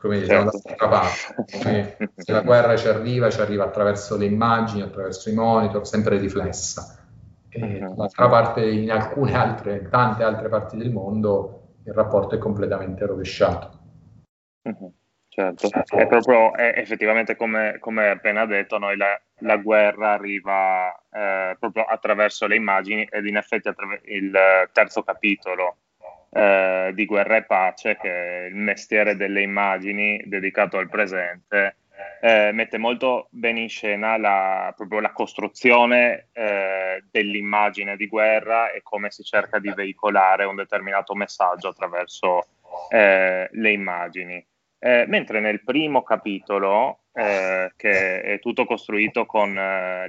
come 0.00 0.18
diciamo 0.18 0.50
certo. 0.50 0.88
parte. 0.88 2.10
Se 2.16 2.32
la 2.32 2.40
guerra 2.40 2.76
ci 2.76 2.88
arriva, 2.88 3.30
ci 3.30 3.40
arriva 3.40 3.62
attraverso 3.62 4.16
le 4.16 4.24
immagini, 4.24 4.82
attraverso 4.82 5.30
i 5.30 5.34
monitor, 5.34 5.86
sempre 5.86 6.18
riflessa. 6.18 7.06
E. 7.48 7.78
D'altra 7.78 8.28
parte, 8.28 8.68
in 8.68 8.90
alcune 8.90 9.34
altre, 9.34 9.88
tante 9.88 10.24
altre 10.24 10.48
parti 10.48 10.76
del 10.76 10.90
mondo, 10.90 11.76
il 11.84 11.92
rapporto 11.92 12.34
è 12.34 12.38
completamente 12.38 13.06
rovesciato. 13.06 13.70
Certo, 15.38 15.68
è 15.94 16.06
proprio 16.06 16.54
è 16.54 16.72
effettivamente 16.78 17.36
come, 17.36 17.76
come 17.78 18.08
appena 18.08 18.46
detto, 18.46 18.78
noi 18.78 18.96
la, 18.96 19.20
la 19.40 19.58
guerra 19.58 20.12
arriva 20.12 20.90
eh, 21.12 21.54
proprio 21.60 21.84
attraverso 21.84 22.46
le 22.46 22.56
immagini 22.56 23.06
ed 23.10 23.26
in 23.26 23.36
effetti 23.36 23.68
attraver- 23.68 24.00
il 24.08 24.32
terzo 24.72 25.02
capitolo 25.02 25.76
eh, 26.30 26.90
di 26.94 27.04
Guerra 27.04 27.36
e 27.36 27.42
Pace, 27.42 27.98
che 27.98 28.44
è 28.44 28.46
il 28.46 28.54
mestiere 28.54 29.14
delle 29.14 29.42
immagini 29.42 30.22
dedicato 30.24 30.78
al 30.78 30.88
presente, 30.88 31.76
eh, 32.22 32.52
mette 32.52 32.78
molto 32.78 33.26
bene 33.28 33.60
in 33.60 33.68
scena 33.68 34.16
la, 34.16 34.72
proprio 34.74 35.00
la 35.00 35.12
costruzione 35.12 36.28
eh, 36.32 37.04
dell'immagine 37.10 37.96
di 37.96 38.06
guerra 38.06 38.70
e 38.70 38.80
come 38.82 39.10
si 39.10 39.22
cerca 39.22 39.58
di 39.58 39.70
veicolare 39.74 40.46
un 40.46 40.56
determinato 40.56 41.14
messaggio 41.14 41.68
attraverso 41.68 42.46
eh, 42.88 43.50
le 43.50 43.70
immagini. 43.70 44.42
Eh, 44.86 45.04
mentre 45.08 45.40
nel 45.40 45.64
primo 45.64 46.04
capitolo, 46.04 47.00
eh, 47.12 47.72
che 47.74 48.20
è 48.20 48.38
tutto 48.38 48.64
costruito 48.64 49.26
con, 49.26 49.58
eh, 49.58 50.06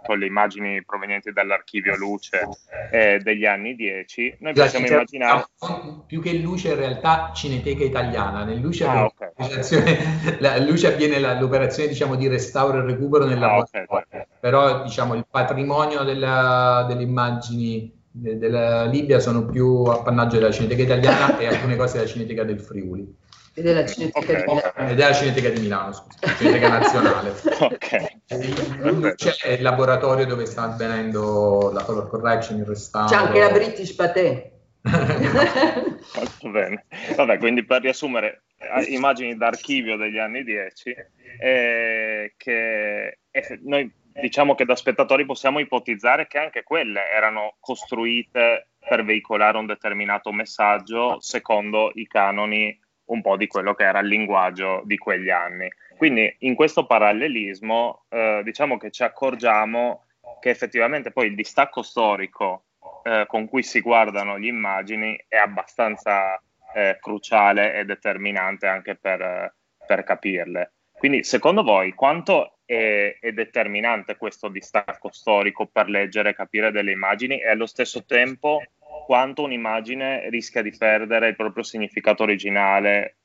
con, 0.00 0.18
le 0.20 0.26
immagini 0.26 0.84
provenienti 0.84 1.32
dall'archivio 1.32 1.96
Luce 1.96 2.46
eh, 2.92 3.18
degli 3.20 3.44
anni 3.44 3.74
10, 3.74 4.36
noi 4.38 4.52
Scusa, 4.52 4.64
possiamo 4.66 4.86
immaginare... 4.86 5.46
No, 5.58 6.04
più 6.06 6.22
che 6.22 6.34
Luce 6.34 6.68
in 6.68 6.76
realtà 6.76 7.32
Cineteca 7.34 7.82
Italiana, 7.82 8.44
nel 8.44 8.60
Luce, 8.60 8.84
ah, 8.84 9.06
okay. 9.06 9.32
la, 10.38 10.58
Luce 10.58 10.86
avviene 10.86 11.18
la, 11.18 11.36
l'operazione 11.36 11.88
diciamo, 11.88 12.14
di 12.14 12.28
restauro 12.28 12.78
e 12.78 12.86
recupero 12.86 13.24
nella 13.24 13.50
ah, 13.50 13.58
okay, 13.58 13.84
okay. 13.88 14.26
però 14.38 14.84
diciamo, 14.84 15.14
il 15.14 15.26
patrimonio 15.28 16.04
della, 16.04 16.84
delle 16.86 17.02
immagini 17.02 17.98
della 18.12 18.84
Libia 18.84 19.18
sono 19.18 19.44
più 19.46 19.82
appannaggio 19.86 20.38
della 20.38 20.52
Cineteca 20.52 20.82
Italiana 20.82 21.36
e 21.36 21.48
alcune 21.48 21.74
cose 21.74 21.98
della 21.98 22.08
Cineteca 22.08 22.44
del 22.44 22.60
Friuli. 22.60 23.28
Ed 23.52 23.66
è 23.66 23.72
la 23.72 23.86
Cineteca 23.86 24.18
okay. 24.18 24.44
di 24.44 24.52
Milano. 24.52 24.90
Ed 24.90 25.00
è 25.00 25.08
la 25.08 25.12
Cineteca 25.12 25.48
di 25.50 25.60
Milano, 25.60 25.92
scusa, 25.92 26.34
Cineteca 26.36 26.68
Nazionale. 26.68 27.30
ok. 27.60 29.14
C'è 29.16 29.48
il 29.48 29.62
laboratorio 29.62 30.24
dove 30.26 30.46
sta 30.46 30.62
avvenendo 30.62 31.70
la 31.72 31.82
color 31.84 32.08
correction, 32.08 32.58
il 32.58 32.66
restauro. 32.66 33.08
C'è 33.08 33.16
anche 33.16 33.38
la 33.40 33.50
British 33.50 33.94
Pathé. 33.94 34.52
Molto 34.82 36.48
bene. 36.48 36.86
Vabbè, 37.16 37.38
quindi 37.38 37.64
per 37.64 37.82
riassumere, 37.82 38.44
immagini 38.88 39.36
d'archivio 39.36 39.96
degli 39.96 40.18
anni 40.18 40.44
10, 40.44 40.94
eh, 41.40 42.34
che 42.36 43.18
eh, 43.30 43.58
noi 43.62 43.92
diciamo 44.12 44.54
che 44.54 44.64
da 44.64 44.76
spettatori 44.76 45.24
possiamo 45.24 45.58
ipotizzare 45.58 46.26
che 46.26 46.38
anche 46.38 46.62
quelle 46.62 47.10
erano 47.10 47.56
costruite 47.60 48.68
per 48.78 49.04
veicolare 49.04 49.58
un 49.58 49.66
determinato 49.66 50.32
messaggio 50.32 51.20
secondo 51.20 51.90
i 51.94 52.06
canoni 52.06 52.78
un 53.10 53.22
po' 53.22 53.36
di 53.36 53.46
quello 53.46 53.74
che 53.74 53.84
era 53.84 54.00
il 54.00 54.08
linguaggio 54.08 54.82
di 54.84 54.96
quegli 54.98 55.30
anni. 55.30 55.68
Quindi 55.96 56.34
in 56.40 56.54
questo 56.54 56.86
parallelismo 56.86 58.04
eh, 58.08 58.40
diciamo 58.42 58.76
che 58.76 58.90
ci 58.90 59.02
accorgiamo 59.02 60.04
che 60.40 60.50
effettivamente 60.50 61.10
poi 61.10 61.26
il 61.26 61.34
distacco 61.34 61.82
storico 61.82 62.64
eh, 63.02 63.24
con 63.26 63.48
cui 63.48 63.62
si 63.62 63.80
guardano 63.80 64.36
le 64.36 64.46
immagini 64.46 65.22
è 65.28 65.36
abbastanza 65.36 66.40
eh, 66.74 66.98
cruciale 67.00 67.74
e 67.74 67.84
determinante 67.84 68.66
anche 68.66 68.94
per, 68.94 69.54
per, 69.86 70.04
capirle. 70.04 70.72
Quindi 70.92 71.24
secondo 71.24 71.62
voi 71.62 71.94
quanto 71.94 72.58
è, 72.64 73.16
è 73.20 73.32
determinante 73.32 74.16
questo 74.16 74.48
distacco 74.48 75.10
storico 75.10 75.66
per 75.66 75.88
leggere 75.88 76.30
e 76.30 76.34
capire 76.34 76.70
delle 76.70 76.92
immagini 76.92 77.40
e 77.40 77.48
allo 77.48 77.66
stesso 77.66 78.04
tempo 78.04 78.62
quanto 79.10 79.42
un'immagine 79.42 80.30
rischia 80.30 80.62
di 80.62 80.70
perdere 80.70 81.30
il 81.30 81.34
proprio 81.34 81.64
significato 81.64 82.22
originale 82.22 83.16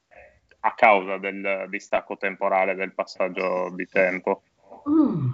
a 0.61 0.73
causa 0.75 1.19
del 1.19 1.67
distacco 1.69 2.17
temporale 2.17 2.73
del 2.73 2.95
passaggio 2.95 3.71
di 3.75 3.87
tempo. 3.87 4.41
Mm. 4.89 5.27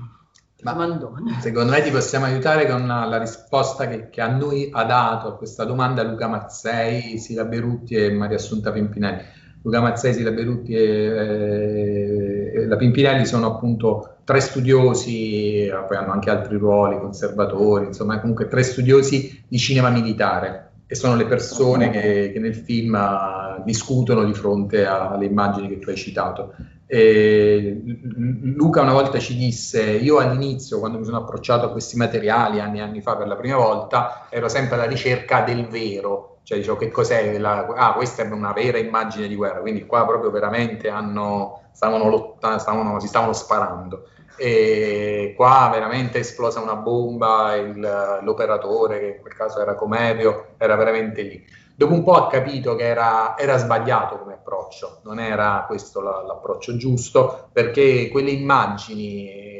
Ma 0.63 1.39
secondo 1.39 1.71
me 1.71 1.81
ti 1.81 1.89
possiamo 1.89 2.25
aiutare 2.25 2.67
con 2.67 2.85
la 2.85 3.17
risposta 3.17 3.87
che, 3.87 4.09
che, 4.09 4.19
a 4.19 4.27
noi 4.27 4.69
ha 4.73 4.83
dato 4.83 5.29
a 5.29 5.37
questa 5.37 5.63
domanda 5.63 6.03
Luca 6.03 6.27
Mazzei, 6.27 7.17
Sila 7.17 7.45
Berutti 7.45 7.95
e 7.95 8.11
Maria 8.11 8.35
Assunta 8.35 8.73
Pimpinelli. 8.73 9.23
Luca 9.63 9.79
Mazzei, 9.79 10.13
Sila 10.13 10.31
Berutti 10.31 10.73
e, 10.73 10.81
e 10.81 12.30
la 12.71 12.77
Pimpinelli 12.77 13.25
sono 13.25 13.47
appunto 13.47 14.19
tre 14.23 14.39
studiosi, 14.39 15.69
poi 15.89 15.97
hanno 15.97 16.13
anche 16.13 16.29
altri 16.29 16.55
ruoli, 16.55 16.99
conservatori, 16.99 17.87
insomma 17.87 18.21
comunque 18.21 18.47
tre 18.47 18.63
studiosi 18.63 19.43
di 19.45 19.57
cinema 19.57 19.89
militare. 19.89 20.69
E 20.87 20.95
sono 20.95 21.17
le 21.17 21.25
persone 21.25 21.89
che, 21.89 22.31
che 22.31 22.39
nel 22.39 22.55
film 22.55 22.93
uh, 22.93 23.61
discutono 23.65 24.23
di 24.23 24.33
fronte 24.33 24.85
alle 24.85 25.25
immagini 25.25 25.67
che 25.67 25.79
tu 25.79 25.89
hai 25.89 25.97
citato. 25.97 26.53
E 26.85 27.81
Luca 28.15 28.81
una 28.81 28.93
volta 28.93 29.19
ci 29.19 29.35
disse, 29.35 29.81
io 29.83 30.19
all'inizio, 30.19 30.79
quando 30.79 30.97
mi 30.97 31.03
sono 31.03 31.17
approcciato 31.17 31.65
a 31.65 31.71
questi 31.71 31.97
materiali 31.97 32.61
anni 32.61 32.79
e 32.79 32.83
anni 32.83 33.01
fa 33.01 33.17
per 33.17 33.27
la 33.27 33.35
prima 33.35 33.57
volta, 33.57 34.27
ero 34.29 34.47
sempre 34.47 34.75
alla 34.75 34.87
ricerca 34.87 35.41
del 35.41 35.67
vero, 35.67 36.30
cioè 36.43 36.57
dicevo 36.57 36.77
che 36.77 36.91
cos'è, 36.91 37.37
la, 37.37 37.67
ah 37.75 37.93
questa 37.93 38.23
è 38.23 38.29
una 38.29 38.53
vera 38.53 38.77
immagine 38.77 39.27
di 39.27 39.35
guerra, 39.35 39.59
quindi 39.59 39.85
qua 39.85 40.05
proprio 40.05 40.31
veramente 40.31 40.89
hanno, 40.89 41.69
stavano 41.71 42.09
lottando, 42.09 42.59
stavano, 42.59 42.99
si 42.99 43.07
stavano 43.07 43.33
sparando 43.33 44.07
e 44.37 45.33
qua 45.35 45.69
veramente 45.71 46.17
è 46.17 46.21
esplosa 46.21 46.61
una 46.61 46.75
bomba, 46.75 47.55
il, 47.55 48.19
l'operatore, 48.23 48.99
che 48.99 49.05
in 49.07 49.21
quel 49.21 49.35
caso 49.35 49.61
era 49.61 49.75
Comerio, 49.75 50.55
era 50.57 50.75
veramente 50.75 51.21
lì. 51.21 51.45
Dopo 51.75 51.93
un 51.93 52.03
po' 52.03 52.13
ha 52.13 52.27
capito 52.27 52.75
che 52.75 52.85
era, 52.85 53.37
era 53.37 53.57
sbagliato 53.57 54.17
come 54.17 54.33
approccio, 54.33 55.01
non 55.03 55.19
era 55.19 55.65
questo 55.67 56.01
la, 56.01 56.23
l'approccio 56.25 56.75
giusto, 56.75 57.49
perché 57.51 58.09
quelle 58.09 58.31
immagini 58.31 59.50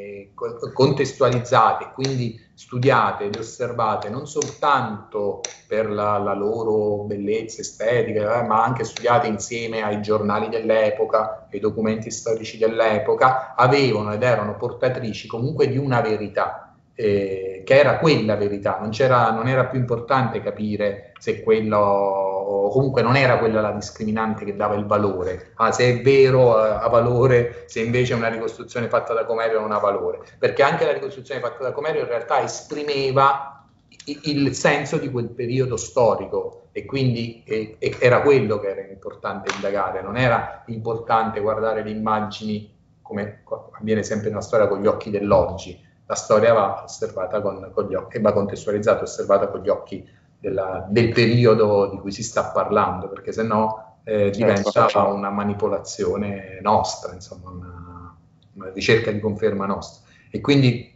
contestualizzate, 0.72 1.92
quindi 1.94 2.38
studiate 2.54 3.24
ed 3.24 3.36
osservate 3.36 4.08
non 4.08 4.26
soltanto 4.26 5.40
per 5.66 5.90
la, 5.90 6.18
la 6.18 6.34
loro 6.34 7.04
bellezza 7.04 7.60
estetica, 7.60 8.40
eh, 8.40 8.46
ma 8.46 8.62
anche 8.62 8.84
studiate 8.84 9.26
insieme 9.26 9.82
ai 9.82 10.00
giornali 10.02 10.48
dell'epoca, 10.48 11.48
ai 11.50 11.60
documenti 11.60 12.10
storici 12.10 12.58
dell'epoca, 12.58 13.54
avevano 13.54 14.12
ed 14.12 14.22
erano 14.22 14.56
portatrici 14.56 15.26
comunque 15.26 15.68
di 15.68 15.76
una 15.76 16.00
verità 16.00 16.72
eh, 16.94 17.62
che 17.64 17.78
era 17.78 17.98
quella 17.98 18.36
verità, 18.36 18.78
non, 18.78 18.90
non, 19.34 19.48
era 19.48 19.66
più 19.66 19.78
importante 19.78 20.42
capire 20.42 21.12
se 21.18 21.42
quello, 21.42 22.21
comunque 22.70 23.02
non 23.02 23.16
era 23.16 23.38
quella 23.38 23.60
la 23.60 23.72
discriminante 23.72 24.44
che 24.44 24.56
dava 24.56 24.74
il 24.74 24.86
valore, 24.86 25.52
ah, 25.56 25.72
se 25.72 25.88
è 25.88 26.02
vero 26.02 26.64
eh, 26.64 26.70
ha 26.70 26.88
valore, 26.88 27.64
se 27.66 27.80
invece 27.80 28.14
una 28.14 28.28
ricostruzione 28.28 28.88
fatta 28.88 29.12
da 29.14 29.24
Comerio 29.24 29.60
non 29.60 29.72
ha 29.72 29.78
valore, 29.78 30.20
perché 30.38 30.62
anche 30.62 30.84
la 30.84 30.92
ricostruzione 30.92 31.40
fatta 31.40 31.62
da 31.62 31.72
Comerio 31.72 32.02
in 32.02 32.08
realtà 32.08 32.42
esprimeva 32.42 33.66
il, 34.06 34.54
senso 34.54 34.98
di 34.98 35.10
quel 35.10 35.30
periodo 35.30 35.76
storico. 35.76 36.58
E 36.74 36.86
quindi 36.86 37.42
eh, 37.44 37.76
era 38.00 38.22
quello 38.22 38.58
che 38.58 38.70
era 38.70 38.80
importante 38.80 39.52
indagare, 39.54 40.00
non 40.00 40.16
era 40.16 40.62
importante 40.68 41.38
guardare 41.40 41.82
le 41.82 41.90
immagini 41.90 42.74
come 43.02 43.42
avviene 43.78 44.02
sempre 44.02 44.30
nella 44.30 44.40
storia 44.40 44.68
con 44.68 44.80
gli 44.80 44.86
occhi 44.86 45.10
dell'oggi, 45.10 45.78
la 46.06 46.14
storia 46.14 46.54
va 46.54 46.82
osservata 46.84 47.42
con, 47.42 47.70
con 47.74 47.88
gli 47.88 47.94
occhi, 47.94 48.20
va 48.20 48.32
contestualizzata, 48.32 49.02
osservata 49.02 49.48
con 49.48 49.60
gli 49.60 49.68
occhi 49.68 50.08
della, 50.42 50.84
del 50.90 51.12
periodo 51.12 51.88
di 51.88 51.98
cui 51.98 52.10
si 52.10 52.24
sta 52.24 52.50
parlando, 52.50 53.08
perché 53.08 53.30
se 53.30 53.44
no 53.44 53.98
eh, 54.02 54.32
certo, 54.32 54.38
diventa 54.38 54.70
certo. 54.70 55.14
una 55.14 55.30
manipolazione 55.30 56.58
nostra, 56.60 57.14
insomma, 57.14 57.50
una, 57.50 58.16
una, 58.54 58.70
ricerca 58.74 59.12
di 59.12 59.20
conferma 59.20 59.66
nostra. 59.66 60.10
E 60.30 60.40
quindi 60.40 60.90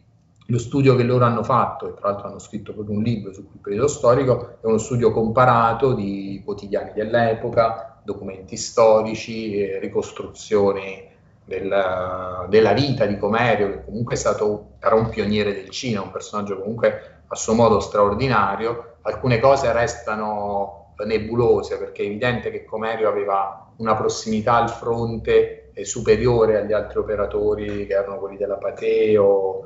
lo 0.47 0.59
studio 0.59 0.97
che 0.97 1.05
loro 1.05 1.25
hanno 1.25 1.45
fatto, 1.45 1.88
e 1.88 1.95
tra 1.95 2.09
l'altro 2.09 2.26
hanno 2.26 2.41
scritto 2.41 2.73
proprio 2.73 2.97
un 2.97 3.05
libro 3.05 3.33
su 3.33 3.47
quel 3.47 3.61
periodo 3.62 3.87
storico, 3.87 4.59
è 4.61 4.67
uno 4.67 4.79
studio 4.79 5.12
comparato 5.12 5.95
di 5.95 6.43
quotidiani 6.45 6.91
dell'epoca, 6.93 8.00
documenti 8.03 8.57
storici, 8.57 9.79
ricostruzioni 9.79 11.09
della, 11.45 12.47
della, 12.49 12.73
vita 12.73 13.07
di 13.07 13.17
Comerio, 13.17 13.71
che 13.71 13.85
comunque 13.85 14.15
è 14.15 14.19
stato, 14.19 14.73
era 14.81 14.97
un 14.97 15.09
pioniere 15.09 15.55
del 15.55 15.71
cinema, 15.71 16.03
un 16.03 16.11
personaggio 16.11 16.59
comunque 16.59 17.23
a 17.29 17.35
suo 17.37 17.55
modo 17.55 17.79
straordinario. 17.79 18.96
Alcune 19.07 19.39
cose 19.39 19.73
restano 19.73 20.95
nebulose 21.05 21.79
perché 21.79 22.03
è 22.03 22.07
evidente 22.07 22.51
che 22.51 22.65
Comerio 22.65 23.09
aveva 23.09 23.73
una 23.77 23.95
prossimità 23.95 24.55
al 24.55 24.71
fronte 24.71 25.71
superiore 25.83 26.57
agli 26.57 26.73
altri 26.73 26.99
operatori 26.99 27.87
che 27.87 27.93
erano 27.93 28.19
quelli 28.19 28.37
della 28.37 28.57
Patè 28.57 29.19
o, 29.19 29.63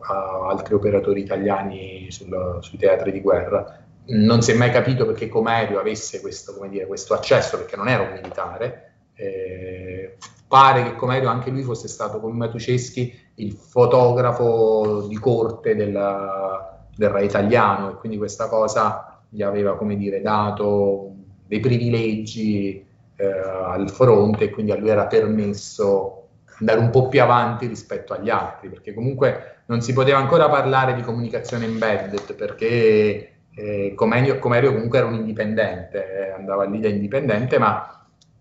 a 0.00 0.46
altri 0.48 0.74
operatori 0.74 1.20
italiani 1.20 2.10
sul, 2.10 2.58
sui 2.60 2.78
teatri 2.78 3.12
di 3.12 3.20
guerra. 3.20 3.84
Non 4.06 4.42
si 4.42 4.52
è 4.52 4.54
mai 4.54 4.70
capito 4.70 5.06
perché 5.06 5.28
Comerio 5.28 5.78
avesse 5.78 6.20
questo, 6.20 6.58
dire, 6.68 6.86
questo 6.86 7.14
accesso, 7.14 7.58
perché 7.58 7.76
non 7.76 7.88
era 7.88 8.02
un 8.02 8.12
militare, 8.12 8.92
eh, 9.14 10.16
pare 10.46 10.82
che 10.82 10.96
Comerio 10.96 11.28
anche 11.28 11.50
lui 11.50 11.62
fosse 11.62 11.88
stato 11.88 12.18
come 12.18 12.34
Matuceschi 12.34 13.26
il 13.36 13.52
fotografo 13.52 15.06
di 15.08 15.18
corte 15.18 15.76
della, 15.76 16.77
re 17.06 17.24
italiano 17.24 17.90
e 17.90 17.94
quindi 17.94 18.18
questa 18.18 18.48
cosa 18.48 19.20
gli 19.28 19.42
aveva 19.42 19.76
come 19.76 19.96
dire 19.96 20.20
dato 20.20 21.12
dei 21.46 21.60
privilegi 21.60 22.84
eh, 23.16 23.26
al 23.26 23.90
fronte 23.90 24.44
e 24.44 24.50
quindi 24.50 24.72
a 24.72 24.76
lui 24.76 24.88
era 24.88 25.06
permesso 25.06 26.14
andare 26.60 26.80
un 26.80 26.90
po' 26.90 27.08
più 27.08 27.22
avanti 27.22 27.66
rispetto 27.66 28.12
agli 28.12 28.30
altri 28.30 28.68
perché 28.68 28.92
comunque 28.92 29.62
non 29.66 29.80
si 29.80 29.92
poteva 29.92 30.18
ancora 30.18 30.48
parlare 30.48 30.94
di 30.94 31.02
comunicazione 31.02 31.66
embedded 31.66 32.34
perché 32.34 33.32
eh, 33.54 33.92
Comerio 33.94 34.38
comunque 34.38 34.98
era 34.98 35.06
un 35.06 35.14
indipendente, 35.14 36.28
eh, 36.28 36.30
andava 36.30 36.64
lì 36.64 36.80
da 36.80 36.88
indipendente 36.88 37.58
ma 37.58 37.98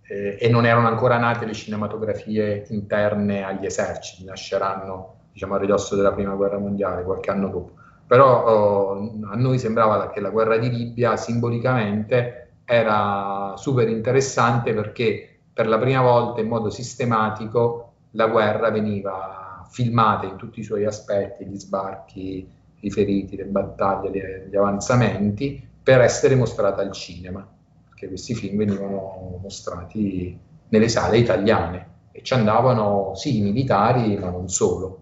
eh, 0.07 0.37
e 0.39 0.49
non 0.49 0.65
erano 0.65 0.87
ancora 0.87 1.17
nate 1.17 1.45
le 1.45 1.53
cinematografie 1.53 2.65
interne 2.69 3.43
agli 3.43 3.65
eserciti, 3.65 4.23
nasceranno 4.23 5.15
diciamo, 5.33 5.55
a 5.55 5.57
ridosso 5.57 5.95
della 5.95 6.13
prima 6.13 6.33
guerra 6.33 6.57
mondiale, 6.57 7.03
qualche 7.03 7.29
anno 7.29 7.49
dopo. 7.49 7.71
Però 8.07 8.45
oh, 8.45 9.11
a 9.29 9.35
noi 9.35 9.59
sembrava 9.59 10.09
che 10.09 10.21
la 10.21 10.29
guerra 10.29 10.57
di 10.57 10.69
Libia 10.69 11.17
simbolicamente 11.17 12.51
era 12.63 13.53
super 13.57 13.89
interessante 13.89 14.73
perché 14.73 15.39
per 15.53 15.67
la 15.67 15.77
prima 15.77 16.01
volta 16.01 16.41
in 16.41 16.47
modo 16.47 16.69
sistematico 16.69 17.93
la 18.11 18.27
guerra 18.27 18.69
veniva 18.71 19.65
filmata 19.69 20.25
in 20.25 20.37
tutti 20.37 20.61
i 20.61 20.63
suoi 20.63 20.85
aspetti, 20.85 21.45
gli 21.45 21.57
sbarchi, 21.57 22.47
i 22.79 22.91
feriti, 22.91 23.35
le 23.35 23.45
battaglie, 23.45 24.47
gli 24.49 24.55
avanzamenti, 24.55 25.65
per 25.83 26.01
essere 26.01 26.35
mostrata 26.35 26.81
al 26.81 26.91
cinema 26.91 27.45
che 27.93 28.07
questi 28.07 28.35
film 28.35 28.57
venivano 28.57 29.39
mostrati 29.41 30.37
nelle 30.69 30.87
sale 30.87 31.17
italiane 31.17 31.95
e 32.11 32.21
ci 32.21 32.33
andavano 32.33 33.13
sì 33.15 33.37
i 33.37 33.41
militari 33.41 34.17
ma 34.17 34.29
non 34.29 34.47
solo. 34.49 35.01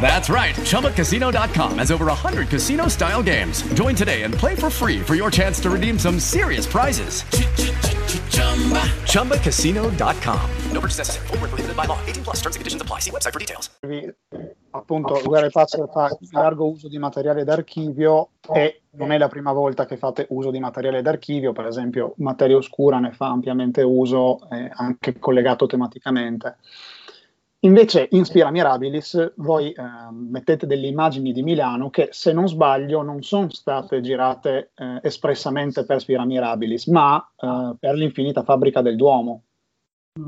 That's 0.00 0.30
right. 0.30 0.54
ChumbaCasino.com 0.54 1.78
has 1.78 1.90
over 1.90 2.06
100 2.06 2.48
casino 2.48 2.88
style 2.88 3.22
games. 3.22 3.62
Join 3.74 3.94
today 3.94 4.22
and 4.22 4.32
play 4.32 4.54
for 4.54 4.70
free 4.70 5.00
for 5.00 5.14
your 5.14 5.30
chance 5.30 5.60
to 5.60 5.68
redeem 5.68 5.98
some 5.98 6.18
serious 6.18 6.66
prizes. 6.66 7.24
ChumbaCasino.com. 9.12 10.50
No 10.72 10.80
purchase 10.80 10.98
necessary. 10.98 11.26
Full 11.26 11.38
prohibited 11.38 11.76
by 11.76 11.84
law. 11.84 11.98
18 12.06 12.24
plus 12.24 12.36
terms 12.36 12.56
and 12.56 12.60
conditions 12.60 12.80
apply. 12.80 13.00
See 13.00 13.10
website 13.10 13.32
for 13.32 13.40
details. 13.40 13.68
Appunto, 14.70 15.20
Guerra 15.24 15.48
Pazzo 15.48 15.86
fa 15.86 16.16
largo 16.32 16.68
uso 16.68 16.88
di 16.88 16.98
materiale 16.98 17.42
d'archivio 17.42 18.30
e 18.52 18.82
non 18.92 19.12
è 19.12 19.18
la 19.18 19.28
prima 19.28 19.52
volta 19.52 19.86
che 19.86 19.96
fate 19.96 20.26
uso 20.30 20.50
di 20.50 20.60
materiale 20.60 21.00
d'archivio, 21.02 21.52
per 21.52 21.66
esempio 21.66 22.14
Materia 22.18 22.56
Oscura 22.56 22.98
ne 22.98 23.12
fa 23.12 23.28
ampiamente 23.28 23.82
uso, 23.82 24.46
eh, 24.50 24.70
anche 24.72 25.18
collegato 25.18 25.66
tematicamente. 25.66 26.58
Invece 27.62 28.06
in 28.12 28.24
Spira 28.24 28.52
Mirabilis 28.52 29.32
voi 29.36 29.72
eh, 29.72 29.82
mettete 30.12 30.64
delle 30.64 30.86
immagini 30.86 31.32
di 31.32 31.42
Milano 31.42 31.90
che 31.90 32.08
se 32.12 32.32
non 32.32 32.46
sbaglio 32.46 33.02
non 33.02 33.22
sono 33.22 33.50
state 33.50 34.00
girate 34.00 34.70
eh, 34.76 35.00
espressamente 35.02 35.84
per 35.84 35.98
Spira 35.98 36.24
Mirabilis, 36.24 36.86
ma 36.86 37.18
eh, 37.36 37.74
per 37.76 37.96
l'infinita 37.96 38.44
fabbrica 38.44 38.80
del 38.80 38.94
Duomo. 38.94 39.42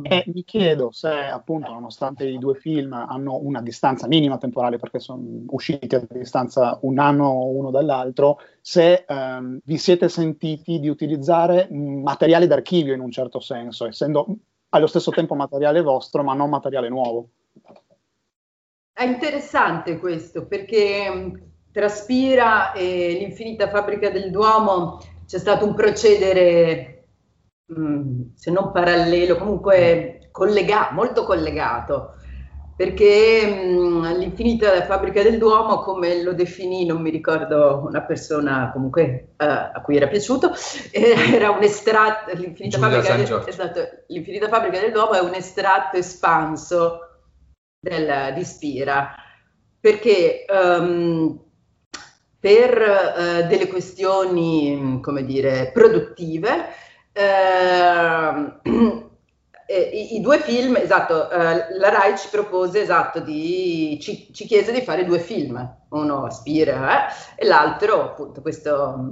E 0.02 0.24
mi 0.32 0.44
chiedo 0.44 0.92
se, 0.92 1.08
appunto, 1.08 1.72
nonostante 1.72 2.24
i 2.24 2.38
due 2.38 2.54
film 2.54 2.92
hanno 2.92 3.38
una 3.42 3.60
distanza 3.60 4.06
minima 4.06 4.38
temporale, 4.38 4.78
perché 4.78 5.00
sono 5.00 5.20
usciti 5.48 5.94
a 5.96 6.06
distanza 6.08 6.78
un 6.82 6.98
anno 7.00 7.44
uno 7.46 7.70
dall'altro, 7.70 8.38
se 8.60 9.04
ehm, 9.06 9.60
vi 9.64 9.78
siete 9.78 10.08
sentiti 10.08 10.78
di 10.78 10.88
utilizzare 10.88 11.68
materiali 11.70 12.46
d'archivio 12.46 12.94
in 12.94 13.00
un 13.00 13.10
certo 13.10 13.40
senso, 13.40 13.86
essendo 13.86 14.26
allo 14.70 14.86
stesso 14.86 15.10
tempo 15.10 15.34
materiale 15.34 15.82
vostro, 15.82 16.22
ma 16.22 16.34
non 16.34 16.50
materiale 16.50 16.88
nuovo. 16.88 17.28
È 18.92 19.04
interessante 19.04 19.98
questo, 19.98 20.46
perché 20.46 21.10
mm, 21.10 21.34
Traspira 21.72 22.72
e 22.72 23.16
l'Infinita 23.18 23.68
Fabbrica 23.68 24.10
del 24.10 24.30
Duomo 24.30 24.98
c'è 25.26 25.38
stato 25.38 25.64
un 25.64 25.74
procedere 25.74 27.00
Mm, 27.78 28.30
se 28.34 28.50
non 28.50 28.72
parallelo, 28.72 29.36
comunque 29.36 30.28
collegato, 30.32 30.94
molto 30.94 31.22
collegato, 31.24 32.14
perché 32.80 33.44
mh, 33.44 33.76
mm, 33.76 34.04
l'infinita 34.16 34.86
fabbrica 34.86 35.22
del 35.22 35.36
Duomo, 35.36 35.82
come 35.82 36.22
lo 36.22 36.32
definì, 36.32 36.86
non 36.86 37.02
mi 37.02 37.10
ricordo, 37.10 37.82
una 37.84 38.00
persona 38.00 38.70
comunque 38.72 39.34
uh, 39.36 39.44
a 39.44 39.82
cui 39.84 39.96
era 39.96 40.08
piaciuto, 40.08 40.52
era 40.90 41.50
un 41.50 41.62
estratto, 41.62 42.34
l'infinita 42.34 42.78
fabbrica, 42.78 43.16
del, 43.16 43.44
esatto, 43.46 43.80
l'infinita 44.06 44.48
fabbrica, 44.48 44.80
del, 44.80 44.92
Duomo 44.92 45.12
è 45.12 45.20
un 45.20 45.34
estratto 45.34 45.98
espanso 45.98 47.00
del, 47.78 48.32
di 48.34 48.44
Spira, 48.44 49.14
perché 49.78 50.46
um, 50.48 51.38
per 52.38 52.78
uh, 52.78 53.46
delle 53.46 53.66
questioni, 53.66 55.00
come 55.02 55.26
dire, 55.26 55.70
produttive, 55.70 56.48
Ehm, 59.70 59.88
i, 59.92 60.16
i, 60.16 60.20
due 60.20 60.40
film, 60.40 60.74
esatto, 60.76 61.30
eh, 61.30 61.78
la 61.78 61.88
RAI 61.90 62.18
ci 62.18 62.28
propose, 62.28 62.80
esatto, 62.80 63.20
di, 63.20 63.96
ci, 64.02 64.28
ci, 64.32 64.44
chiese 64.44 64.72
di 64.72 64.82
fare 64.82 65.04
due 65.04 65.20
film, 65.20 65.76
uno 65.90 66.24
Aspira 66.24 67.08
eh, 67.08 67.12
e 67.36 67.46
l'altro 67.46 68.02
appunto 68.02 68.40
questo, 68.40 69.10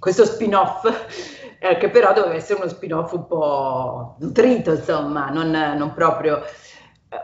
questo 0.00 0.24
spin-off, 0.24 0.92
eh, 1.60 1.76
che 1.76 1.88
però 1.88 2.12
doveva 2.12 2.34
essere 2.34 2.58
uno 2.60 2.68
spin-off 2.68 3.12
un 3.12 3.26
po' 3.28 4.16
nutrito, 4.18 4.72
insomma, 4.72 5.28
non, 5.30 5.50
non 5.50 5.92
proprio... 5.94 6.42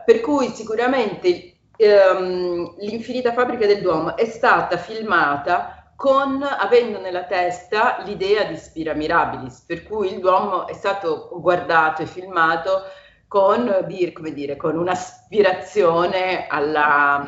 Per 0.04 0.20
cui 0.20 0.48
sicuramente 0.48 1.54
ehm, 1.76 2.74
l'Infinita 2.78 3.32
Fabbrica 3.32 3.66
del 3.66 3.80
Duomo 3.80 4.16
è 4.16 4.26
stata 4.26 4.76
filmata 4.76 5.77
con, 5.98 6.40
avendo 6.44 7.00
nella 7.00 7.24
testa 7.24 7.98
l'idea 8.04 8.44
di 8.44 8.56
Spira 8.56 8.94
Mirabilis, 8.94 9.64
per 9.66 9.82
cui 9.82 10.12
il 10.12 10.20
Duomo 10.20 10.68
è 10.68 10.72
stato 10.72 11.28
guardato 11.40 12.02
e 12.02 12.06
filmato 12.06 12.82
con, 13.26 13.84
dire, 14.32 14.56
con 14.56 14.78
un'aspirazione 14.78 16.46
alla, 16.46 17.26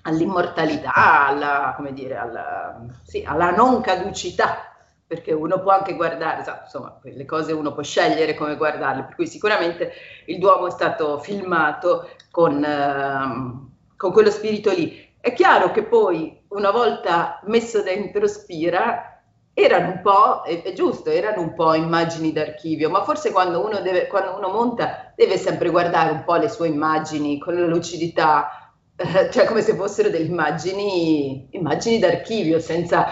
all'immortalità, 0.00 1.26
alla, 1.26 1.76
dire, 1.90 2.16
alla, 2.16 2.86
sì, 3.02 3.22
alla 3.22 3.50
non 3.50 3.82
caducità 3.82 4.72
perché 5.06 5.34
uno 5.34 5.60
può 5.60 5.72
anche 5.72 5.94
guardare, 5.94 6.38
insomma, 6.38 6.98
le 7.02 7.24
cose 7.26 7.52
uno 7.52 7.74
può 7.74 7.82
scegliere 7.82 8.34
come 8.34 8.56
guardarle, 8.56 9.02
per 9.04 9.14
cui 9.14 9.26
sicuramente 9.26 9.92
il 10.24 10.38
Duomo 10.38 10.68
è 10.68 10.70
stato 10.70 11.18
filmato 11.18 12.08
con, 12.30 12.64
eh, 12.64 13.94
con 13.94 14.10
quello 14.10 14.30
spirito 14.30 14.70
lì. 14.70 15.12
È 15.20 15.34
chiaro 15.34 15.70
che 15.70 15.84
poi, 15.84 16.43
una 16.54 16.70
volta 16.70 17.40
messo 17.44 17.82
dentro 17.82 18.26
Spira, 18.26 19.20
erano 19.52 19.92
un 19.92 20.00
po', 20.02 20.42
è, 20.42 20.72
giusto, 20.72 21.10
erano 21.10 21.40
un 21.40 21.54
po' 21.54 21.74
immagini 21.74 22.32
d'archivio, 22.32 22.90
ma 22.90 23.04
forse 23.04 23.30
quando 23.30 23.64
uno, 23.64 23.80
deve, 23.80 24.06
quando 24.08 24.36
uno 24.36 24.48
monta 24.48 25.12
deve 25.14 25.36
sempre 25.36 25.70
guardare 25.70 26.10
un 26.10 26.24
po' 26.24 26.36
le 26.36 26.48
sue 26.48 26.68
immagini 26.68 27.38
con 27.38 27.54
la 27.54 27.66
lucidità, 27.66 28.72
eh, 28.96 29.30
cioè 29.30 29.44
come 29.44 29.62
se 29.62 29.74
fossero 29.74 30.08
delle 30.08 30.26
immagini, 30.26 31.48
immagini 31.52 31.98
d'archivio, 31.98 32.58
senza 32.58 33.06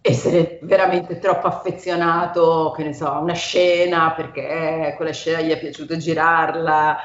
essere 0.00 0.60
veramente 0.62 1.18
troppo 1.18 1.46
affezionato, 1.46 2.72
che 2.76 2.84
ne 2.84 2.94
so, 2.94 3.06
a 3.08 3.18
una 3.18 3.34
scena 3.34 4.12
perché 4.12 4.94
quella 4.96 5.12
scena 5.12 5.40
gli 5.40 5.50
è 5.50 5.58
piaciuto 5.58 5.96
girarla. 5.96 6.96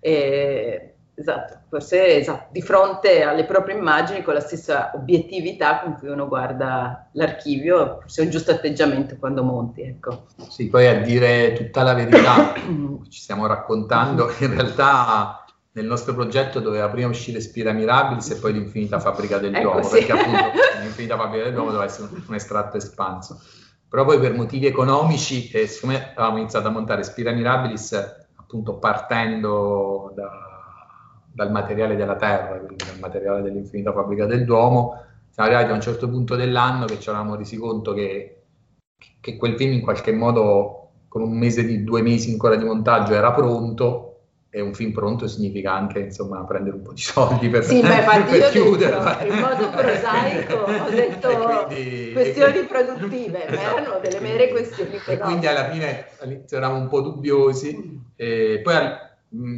E, 0.00 0.97
Esatto, 1.18 1.62
forse 1.68 2.18
esatto, 2.18 2.50
di 2.52 2.62
fronte 2.62 3.24
alle 3.24 3.44
proprie 3.44 3.76
immagini 3.76 4.22
con 4.22 4.34
la 4.34 4.40
stessa 4.40 4.92
obiettività 4.94 5.80
con 5.80 5.96
cui 5.98 6.06
uno 6.06 6.28
guarda 6.28 7.08
l'archivio, 7.14 7.98
forse 8.02 8.22
è 8.22 8.24
un 8.24 8.30
giusto 8.30 8.52
atteggiamento 8.52 9.16
quando 9.18 9.42
monti. 9.42 9.82
Ecco. 9.82 10.26
Sì, 10.48 10.68
poi 10.68 10.86
a 10.86 11.00
dire 11.00 11.54
tutta 11.54 11.82
la 11.82 11.94
verità, 11.94 12.52
ci 13.10 13.20
stiamo 13.20 13.46
raccontando, 13.46 14.32
in 14.38 14.54
realtà 14.54 15.44
nel 15.72 15.86
nostro 15.86 16.14
progetto 16.14 16.60
doveva 16.60 16.88
prima 16.88 17.08
uscire 17.08 17.40
Spira 17.40 17.72
Mirabilis 17.72 18.30
e 18.30 18.36
poi 18.36 18.52
l'Infinita 18.52 19.00
Fabbrica 19.00 19.38
del 19.38 19.56
ecco, 19.56 19.70
Duomo, 19.70 19.82
sì. 19.82 19.98
perché 19.98 20.12
appunto 20.12 20.44
l'Infinita 20.82 21.16
Fabbrica 21.16 21.44
del 21.44 21.52
Duomo 21.52 21.70
doveva 21.70 21.86
essere 21.86 22.06
un, 22.12 22.22
un 22.28 22.34
estratto 22.34 22.76
espanso. 22.76 23.40
Però 23.88 24.04
poi 24.04 24.20
per 24.20 24.34
motivi 24.34 24.66
economici, 24.66 25.50
eh, 25.50 25.66
siccome 25.66 26.12
avevamo 26.14 26.38
iniziato 26.38 26.68
a 26.68 26.70
montare 26.70 27.02
Spira 27.02 27.32
Mirabilis 27.32 27.92
appunto 28.36 28.78
partendo 28.78 30.12
da 30.14 30.48
dal 31.38 31.52
materiale 31.52 31.94
della 31.94 32.16
Terra, 32.16 32.58
quindi 32.58 32.84
dal 32.84 32.98
materiale 32.98 33.42
dell'infinita 33.42 33.92
fabbrica 33.92 34.26
del 34.26 34.44
Duomo, 34.44 35.00
siamo 35.30 35.48
arrivati 35.48 35.70
a 35.70 35.74
un 35.74 35.80
certo 35.80 36.08
punto 36.08 36.34
dell'anno 36.34 36.84
che 36.86 36.98
ci 36.98 37.08
eravamo 37.08 37.36
resi 37.36 37.56
conto 37.56 37.94
che, 37.94 38.40
che 39.20 39.36
quel 39.36 39.54
film 39.54 39.74
in 39.74 39.80
qualche 39.80 40.10
modo 40.10 40.88
con 41.06 41.22
un 41.22 41.38
mese 41.38 41.64
di 41.64 41.84
due 41.84 42.02
mesi 42.02 42.32
ancora 42.32 42.56
di 42.56 42.64
montaggio 42.64 43.14
era 43.14 43.30
pronto 43.30 44.04
e 44.50 44.60
un 44.60 44.74
film 44.74 44.90
pronto 44.90 45.28
significa 45.28 45.72
anche 45.74 46.00
insomma 46.00 46.42
prendere 46.42 46.74
un 46.74 46.82
po' 46.82 46.92
di 46.92 47.02
soldi 47.02 47.48
per, 47.48 47.62
sì, 47.62 47.82
per, 47.86 48.24
per 48.24 48.50
chiudere. 48.50 49.28
in 49.28 49.38
modo 49.38 49.70
prosaico 49.70 50.54
ho 50.54 50.90
detto 50.90 51.28
quindi, 51.66 52.10
questioni 52.14 52.52
quindi, 52.52 52.68
produttive 52.68 53.46
esatto, 53.46 53.74
ma 53.74 53.80
erano 53.80 53.98
delle 54.00 54.20
mere 54.20 54.48
questioni 54.48 54.98
e 55.06 55.18
quindi 55.18 55.46
alla 55.46 55.70
fine 55.70 56.06
eravamo 56.50 56.80
un 56.80 56.88
po' 56.88 57.00
dubbiosi 57.00 58.02
e 58.16 58.60
poi 58.60 58.74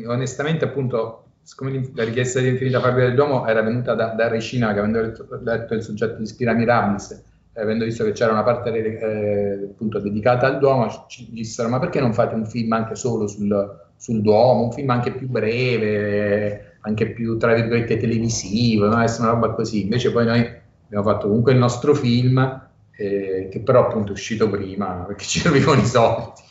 onestamente 0.06 0.66
appunto 0.66 1.24
siccome 1.50 1.90
la 1.94 2.04
richiesta 2.04 2.38
di 2.38 2.46
Infinita 2.46 2.78
Fabbrica 2.78 3.06
del 3.08 3.16
Duomo 3.16 3.44
era 3.44 3.60
venuta 3.60 3.94
da, 3.94 4.10
da 4.10 4.28
Recina, 4.28 4.72
che 4.72 4.78
avendo 4.78 5.00
letto, 5.00 5.26
letto, 5.42 5.74
il 5.74 5.82
soggetto 5.82 6.16
di 6.18 6.26
Spira 6.26 6.52
Mirabilis, 6.52 7.10
e 7.52 7.60
avendo 7.60 7.84
visto 7.84 8.04
che 8.04 8.12
c'era 8.12 8.30
una 8.30 8.44
parte 8.44 8.70
eh, 8.70 9.68
appunto 9.72 9.98
dedicata 9.98 10.46
al 10.46 10.60
Duomo, 10.60 11.06
ci 11.08 11.28
dissero 11.32 11.68
ma 11.68 11.80
perché 11.80 11.98
non 11.98 12.12
fate 12.12 12.36
un 12.36 12.46
film 12.46 12.70
anche 12.70 12.94
solo 12.94 13.26
sul, 13.26 13.80
sul 13.96 14.22
Duomo, 14.22 14.62
un 14.62 14.70
film 14.70 14.90
anche 14.90 15.10
più 15.10 15.28
breve, 15.28 16.76
anche 16.82 17.10
più, 17.10 17.36
tra 17.36 17.52
virgolette, 17.52 17.96
televisivo, 17.96 18.86
no? 18.86 18.94
una 18.94 19.30
roba 19.30 19.50
così. 19.50 19.82
Invece 19.82 20.12
poi 20.12 20.26
noi 20.26 20.48
abbiamo 20.86 21.02
fatto 21.02 21.26
comunque 21.26 21.50
il 21.50 21.58
nostro 21.58 21.94
film, 21.94 22.68
che 23.00 23.62
però 23.64 23.86
appunto 23.86 24.10
è 24.10 24.12
uscito 24.12 24.50
prima 24.50 25.04
perché 25.06 25.24
ci 25.26 25.40
servivano 25.40 25.80
i 25.80 25.86
soldi 25.86 26.42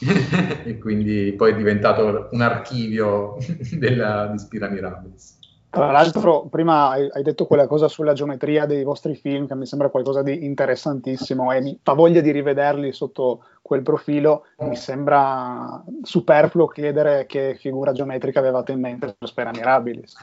e 0.66 0.78
quindi 0.80 1.34
poi 1.38 1.52
è 1.52 1.56
diventato 1.56 2.30
un 2.32 2.42
archivio 2.42 3.38
della, 3.78 4.28
di 4.28 4.40
Spira 4.40 4.68
Mirabilis. 4.70 5.38
Tra 5.72 5.92
l'altro, 5.92 6.48
prima 6.50 6.90
hai, 6.90 7.22
detto 7.22 7.46
quella 7.46 7.68
cosa 7.68 7.88
sulla 7.88 8.14
geometria 8.14 8.66
dei 8.66 8.84
vostri 8.84 9.14
film 9.14 9.46
che 9.46 9.54
mi 9.54 9.68
sembra 9.68 9.90
qualcosa 9.90 10.24
di 10.24 10.44
interessantissimo 10.44 11.52
e 11.52 11.62
mi 11.62 11.80
fa 11.84 11.94
voglia 11.94 12.22
di 12.22 12.32
rivederli 12.32 12.92
sotto 12.92 13.44
quel 13.62 13.84
profilo. 13.84 14.46
Mi 14.62 14.76
sembra 14.76 15.84
superfluo 16.02 16.66
chiedere 16.66 17.28
che 17.28 17.56
figura 17.60 17.92
geometrica 17.92 18.40
avevate 18.40 18.72
in 18.72 18.80
mente 18.80 19.16
per 19.16 19.30
Spera 19.30 19.52
Mirabilis. 19.52 20.16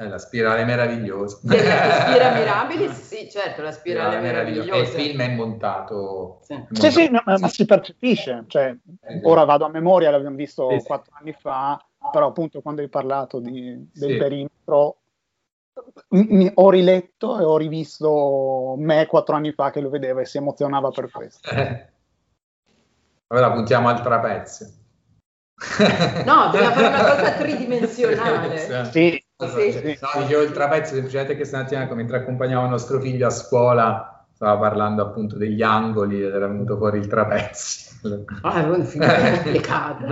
Eh, 0.00 0.08
la 0.08 0.16
spirale 0.16 0.64
meravigliosa. 0.64 1.40
La 1.42 1.92
spira 2.00 2.32
Mirabilis, 2.32 3.02
sì, 3.02 3.28
certo, 3.30 3.60
la 3.60 3.70
spirale, 3.70 4.16
spirale 4.16 4.32
meravigliosa. 4.32 4.72
E 4.72 4.80
il 4.80 4.86
film 4.86 5.20
è 5.20 5.28
montato. 5.28 6.38
Sì, 6.40 6.54
è 6.54 6.56
montato. 6.56 6.80
sì, 6.80 6.90
sì 6.90 7.10
no, 7.10 7.22
ma, 7.26 7.48
si 7.48 7.66
percepisce. 7.66 8.44
Cioè, 8.46 8.74
esatto. 9.02 9.28
Ora 9.28 9.44
vado 9.44 9.66
a 9.66 9.68
memoria, 9.68 10.10
l'abbiamo 10.10 10.36
visto 10.36 10.70
sì, 10.78 10.86
quattro 10.86 11.12
anni 11.20 11.34
fa, 11.38 11.78
però 12.10 12.28
appunto 12.28 12.62
quando 12.62 12.80
hai 12.80 12.88
parlato 12.88 13.40
di, 13.40 13.90
del 13.92 14.16
perimetro 14.16 14.96
mi, 16.08 16.50
ho 16.54 16.70
riletto 16.70 17.38
e 17.38 17.44
ho 17.44 17.58
rivisto 17.58 18.76
me 18.78 19.04
quattro 19.04 19.36
anni 19.36 19.52
fa 19.52 19.70
che 19.70 19.80
lo 19.80 19.90
vedeva 19.90 20.22
e 20.22 20.24
si 20.24 20.38
emozionava 20.38 20.90
per 20.90 21.10
questo. 21.10 21.50
Eh. 21.50 21.88
Allora 23.26 23.52
puntiamo 23.52 23.88
al 23.90 24.00
trapezio. 24.00 24.66
No, 26.24 26.48
bisogna 26.50 26.72
fare 26.72 26.86
una 26.86 27.04
cosa 27.04 27.32
tridimensionale. 27.32 28.90
Sì, 28.90 29.22
sì. 29.48 29.98
No, 30.00 30.22
dicevo 30.22 30.42
il 30.42 30.52
trapezio 30.52 30.94
semplicemente 30.94 31.36
che 31.36 31.44
stamattina 31.44 31.92
mentre 31.94 32.18
accompagnavo 32.18 32.64
il 32.64 32.70
nostro 32.70 33.00
figlio 33.00 33.26
a 33.26 33.30
scuola 33.30 34.24
stava 34.32 34.58
parlando 34.58 35.02
appunto 35.02 35.36
degli 35.36 35.60
angoli 35.60 36.22
ed 36.22 36.32
era 36.32 36.46
venuto 36.46 36.76
fuori 36.76 36.98
il 36.98 37.06
trapezio. 37.06 37.88
Ah, 38.40 38.62
è 38.62 38.66
un 38.66 38.82
film 38.82 39.04
complicato. 39.04 40.06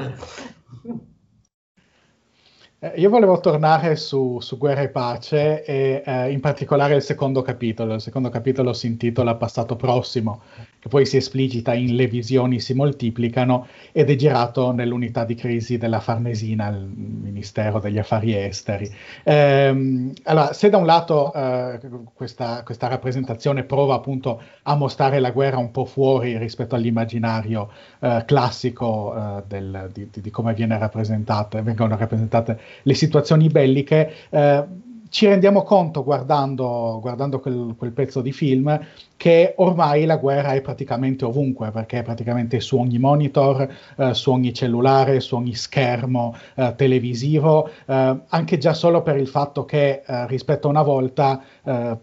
Eh, 2.81 2.93
io 2.97 3.09
volevo 3.09 3.41
tornare 3.41 3.97
su, 3.97 4.39
su 4.41 4.57
Guerra 4.57 4.83
e 4.83 4.91
Pace 4.91 5.65
e 5.65 6.03
eh, 6.05 6.31
in 6.31 6.41
particolare 6.41 6.95
il 6.95 7.03
secondo 7.03 7.43
capitolo. 7.43 7.95
Il 7.95 8.01
secondo 8.01 8.29
capitolo 8.29 8.73
si 8.73 8.87
intitola 8.87 9.35
Passato 9.35 9.75
Prossimo 9.75 10.43
che 10.79 10.89
poi 10.89 11.07
si 11.07 11.17
esplicita 11.17 11.75
in 11.75 11.97
Le 11.97 12.07
visioni 12.07 12.61
si 12.61 12.75
moltiplicano 12.75 13.67
ed 13.93 14.11
è 14.11 14.17
girato 14.17 14.73
nell'unità 14.73 15.25
di 15.25 15.35
crisi 15.35 15.77
della 15.77 16.01
Farnesina, 16.01 16.69
il 16.69 16.87
Ministero 16.87 17.81
degli 17.81 17.99
Affari 17.99 18.35
Esteri. 18.37 18.91
Ehm, 19.25 20.13
allora, 20.25 20.53
se 20.53 20.69
da 20.71 20.77
un 20.77 20.87
lato 20.87 21.33
eh, 21.33 21.81
questa, 22.15 22.63
questa, 22.63 22.87
rappresentazione 22.89 23.65
prova 23.65 23.95
appunto 23.95 24.41
a 24.63 24.75
mostrare 24.77 25.19
la 25.19 25.31
guerra 25.31 25.59
un 25.59 25.71
po' 25.71 25.85
fuori 25.85 26.39
rispetto 26.39 26.75
all'immaginario 26.75 27.71
eh, 27.99 28.23
classico 28.27 29.15
eh, 29.15 29.43
del, 29.47 29.91
di, 29.93 30.09
di, 30.11 30.31
come 30.31 30.55
vengono 30.55 31.97
rappresentate 31.97 32.61
le 32.83 32.95
situazioni 32.95 33.49
belliche, 33.49 34.13
eh, 34.31 34.65
ci 35.09 35.27
rendiamo 35.27 35.63
conto 35.63 36.05
guardando, 36.05 36.99
guardando 37.01 37.41
quel, 37.41 37.75
quel, 37.77 37.93
pezzo 37.93 38.21
di 38.21 38.33
film 38.33 38.79
che 39.17 39.55
ormai 39.57 40.05
la 40.05 40.17
guerra 40.17 40.53
è 40.53 40.61
praticamente 40.61 41.25
ovunque, 41.25 41.71
perché 41.71 41.99
è 41.99 42.03
praticamente 42.03 42.61
su 42.61 42.77
ogni 42.77 42.99
monitor, 42.99 43.69
eh, 43.97 44.15
su 44.15 44.31
ogni 44.31 44.53
cellulare, 44.53 45.21
su 45.21 45.35
ogni 45.35 45.55
schermo 45.55 46.37
eh, 46.55 46.75
televisivo, 46.77 47.69
eh, 47.87 48.21
anche 48.29 48.59
già 48.59 48.75
solo 48.75 49.03
per 49.03 49.17
il 49.17 49.27
fatto 49.27 49.65
che 49.65 50.03
eh, 50.07 50.27
rispetto 50.29 50.69
a 50.69 50.71
una 50.71 50.83
volta 50.83 51.43
eh, 51.65 51.97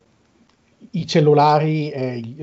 i 0.91 1.07
cellulari, 1.07 1.89
eh, 1.89 2.35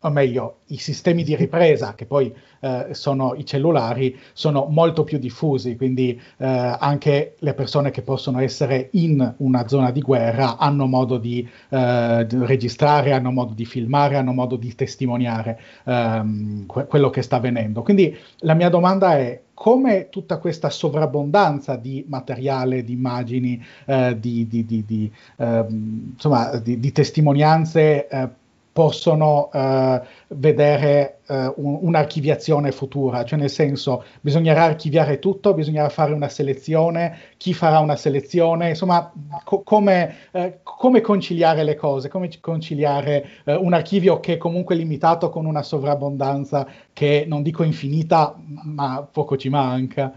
o 0.00 0.10
meglio, 0.10 0.58
i 0.66 0.78
sistemi 0.78 1.22
di 1.22 1.34
ripresa, 1.36 1.94
che 1.94 2.06
poi 2.06 2.32
eh, 2.60 2.88
sono 2.92 3.34
i 3.34 3.44
cellulari, 3.44 4.18
sono 4.32 4.66
molto 4.68 5.04
più 5.04 5.18
diffusi, 5.18 5.76
quindi 5.76 6.20
eh, 6.38 6.46
anche 6.46 7.36
le 7.38 7.54
persone 7.54 7.90
che 7.90 8.02
possono 8.02 8.40
essere 8.40 8.88
in 8.92 9.34
una 9.38 9.68
zona 9.68 9.90
di 9.90 10.00
guerra 10.00 10.56
hanno 10.56 10.86
modo 10.86 11.18
di 11.18 11.48
eh, 11.68 12.26
registrare, 12.26 13.12
hanno 13.12 13.30
modo 13.30 13.54
di 13.54 13.64
filmare, 13.64 14.16
hanno 14.16 14.32
modo 14.32 14.56
di 14.56 14.74
testimoniare 14.74 15.60
ehm, 15.84 16.66
que- 16.66 16.86
quello 16.86 17.10
che 17.10 17.22
sta 17.22 17.36
avvenendo. 17.36 17.82
Quindi 17.82 18.16
la 18.38 18.54
mia 18.54 18.68
domanda 18.68 19.16
è 19.16 19.40
come 19.56 20.10
tutta 20.10 20.36
questa 20.36 20.68
sovrabbondanza 20.68 21.76
di 21.76 22.04
materiale, 22.06 22.84
di 22.84 22.92
immagini, 22.92 23.64
eh, 23.86 24.14
di, 24.20 24.46
di, 24.46 24.66
di, 24.66 25.10
eh, 25.38 25.66
insomma, 26.12 26.58
di, 26.58 26.92
testimonianze 26.92 28.06
eh, 28.06 28.28
possono 28.76 29.48
eh, 29.54 30.02
vedere 30.28 31.20
eh, 31.28 31.50
un, 31.56 31.78
un'archiviazione 31.80 32.72
futura, 32.72 33.24
cioè 33.24 33.38
nel 33.38 33.48
senso 33.48 34.04
bisognerà 34.20 34.64
archiviare 34.64 35.18
tutto, 35.18 35.54
bisognerà 35.54 35.88
fare 35.88 36.12
una 36.12 36.28
selezione, 36.28 37.16
chi 37.38 37.54
farà 37.54 37.78
una 37.78 37.96
selezione, 37.96 38.68
insomma 38.68 39.10
co- 39.44 39.62
come, 39.62 40.16
eh, 40.30 40.58
come, 40.62 41.00
conciliare 41.00 41.64
le 41.64 41.74
cose, 41.74 42.10
come 42.10 42.28
conciliare 42.38 43.26
eh, 43.44 43.54
un 43.54 43.72
archivio 43.72 44.20
che 44.20 44.34
è 44.34 44.36
comunque 44.36 44.74
limitato 44.74 45.30
con 45.30 45.46
una 45.46 45.62
sovrabbondanza 45.62 46.66
che 46.92 47.24
non 47.26 47.42
dico 47.42 47.62
infinita, 47.62 48.36
ma 48.62 49.08
poco 49.10 49.38
ci 49.38 49.48
manca. 49.48 50.12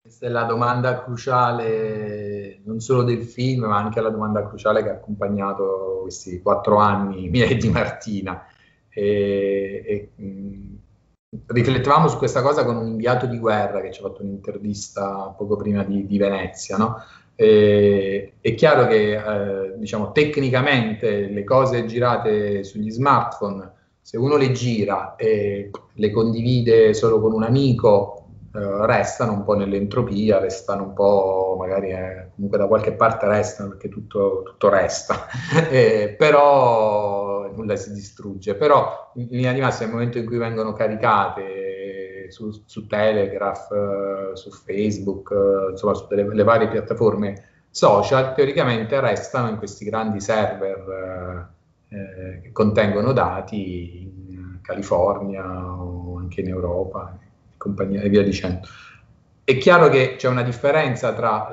Questa 0.00 0.26
è 0.26 0.28
la 0.28 0.44
domanda 0.44 1.02
cruciale 1.02 2.31
non 2.64 2.80
solo 2.80 3.02
del 3.02 3.22
film, 3.22 3.64
ma 3.64 3.76
anche 3.76 4.00
la 4.00 4.10
domanda 4.10 4.46
cruciale 4.46 4.82
che 4.82 4.90
ha 4.90 4.94
accompagnato 4.94 6.00
questi 6.02 6.40
quattro 6.40 6.78
anni 6.78 7.28
miei 7.30 7.56
di 7.56 7.68
Martina. 7.68 8.46
E, 8.88 10.10
e, 10.16 10.22
mh, 10.22 10.76
riflettevamo 11.46 12.08
su 12.08 12.18
questa 12.18 12.42
cosa 12.42 12.64
con 12.64 12.76
un 12.76 12.86
inviato 12.88 13.26
di 13.26 13.38
guerra 13.38 13.80
che 13.80 13.90
ci 13.90 14.00
ha 14.00 14.08
fatto 14.08 14.22
un'intervista 14.22 15.34
poco 15.36 15.56
prima 15.56 15.82
di, 15.82 16.06
di 16.06 16.18
Venezia. 16.18 16.76
No? 16.76 17.02
E, 17.34 18.34
è 18.40 18.54
chiaro 18.54 18.86
che 18.86 19.14
eh, 19.14 19.78
diciamo, 19.78 20.12
tecnicamente 20.12 21.28
le 21.28 21.44
cose 21.44 21.86
girate 21.86 22.64
sugli 22.64 22.90
smartphone, 22.90 23.72
se 24.00 24.16
uno 24.16 24.36
le 24.36 24.52
gira 24.52 25.14
e 25.16 25.70
le 25.94 26.10
condivide 26.10 26.92
solo 26.92 27.20
con 27.20 27.32
un 27.32 27.44
amico, 27.44 28.21
eh, 28.54 28.86
restano 28.86 29.32
un 29.32 29.44
po' 29.44 29.54
nell'entropia, 29.54 30.38
restano 30.38 30.82
un 30.84 30.92
po' 30.92 31.56
magari 31.58 31.90
eh, 31.90 32.28
comunque 32.34 32.58
da 32.58 32.66
qualche 32.66 32.92
parte 32.92 33.26
restano 33.26 33.70
perché 33.70 33.88
tutto, 33.88 34.42
tutto 34.44 34.68
resta, 34.68 35.26
eh, 35.70 36.14
però 36.18 37.50
nulla 37.54 37.76
si 37.76 37.92
distrugge. 37.92 38.54
Però 38.54 39.12
in 39.14 39.28
linea 39.30 39.52
di 39.54 39.60
massima 39.60 39.86
nel 39.86 39.94
momento 39.94 40.18
in 40.18 40.26
cui 40.26 40.36
vengono 40.36 40.74
caricate 40.74 42.26
su, 42.28 42.50
su 42.66 42.86
Telegraph, 42.86 43.70
eh, 43.72 44.36
su 44.36 44.50
Facebook, 44.50 45.30
eh, 45.30 45.70
insomma 45.70 45.94
su 45.94 46.06
delle, 46.08 46.44
varie 46.44 46.68
piattaforme 46.68 47.44
social, 47.70 48.34
teoricamente 48.34 49.00
restano 49.00 49.48
in 49.48 49.56
questi 49.56 49.86
grandi 49.86 50.20
server 50.20 51.50
che 51.92 52.52
contengono 52.52 53.12
dati 53.12 54.02
in 54.02 54.58
California 54.62 55.44
o 55.44 56.16
anche 56.16 56.40
in 56.40 56.48
Europa 56.48 57.18
compagnia 57.62 58.00
e 58.00 58.08
via 58.08 58.22
dicendo. 58.22 58.66
È 59.44 59.56
chiaro 59.56 59.88
che 59.88 60.16
c'è 60.16 60.28
una 60.28 60.42
differenza 60.42 61.12
tra 61.12 61.48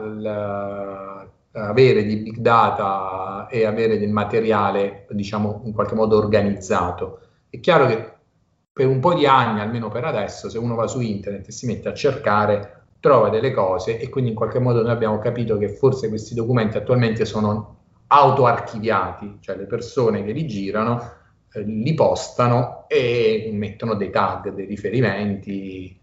avere 1.52 2.04
di 2.04 2.18
big 2.18 2.38
data 2.38 3.48
e 3.50 3.66
avere 3.66 4.00
del 4.00 4.10
materiale, 4.10 5.06
diciamo, 5.10 5.62
in 5.66 5.74
qualche 5.74 5.96
modo 5.96 6.18
organizzato. 6.18 7.22
È 7.50 7.60
chiaro 7.60 7.86
che 7.88 8.14
per 8.72 8.88
un 8.88 9.00
po' 9.00 9.14
di 9.14 9.26
anni, 9.26 9.60
almeno 9.60 9.90
per 9.90 10.06
adesso, 10.06 10.50
se 10.50 10.58
uno 10.58 10.76
va 10.76 10.88
su 10.88 11.00
internet 11.02 11.48
e 11.48 11.52
si 11.52 11.66
mette 11.66 11.90
a 11.90 11.94
cercare, 11.94 12.84
trova 13.00 13.30
delle 13.30 13.52
cose 13.52 14.00
e 14.00 14.10
quindi 14.10 14.32
in 14.32 14.36
qualche 14.36 14.60
modo 14.60 14.82
noi 14.82 14.92
abbiamo 14.92 15.20
capito 15.20 15.58
che 15.58 15.70
forse 15.70 16.10
questi 16.10 16.34
documenti 16.34 16.78
attualmente 16.78 17.26
sono 17.26 17.78
autoarchiviati, 18.08 19.38
cioè 19.42 19.56
le 19.56 19.66
persone 19.66 20.24
che 20.24 20.32
li 20.32 20.46
girano 20.48 21.18
eh, 21.52 21.64
li 21.64 21.94
postano 21.94 22.86
e 22.88 23.50
mettono 23.54 23.96
dei 23.96 24.12
tag, 24.12 24.54
dei 24.54 24.66
riferimenti, 24.66 25.99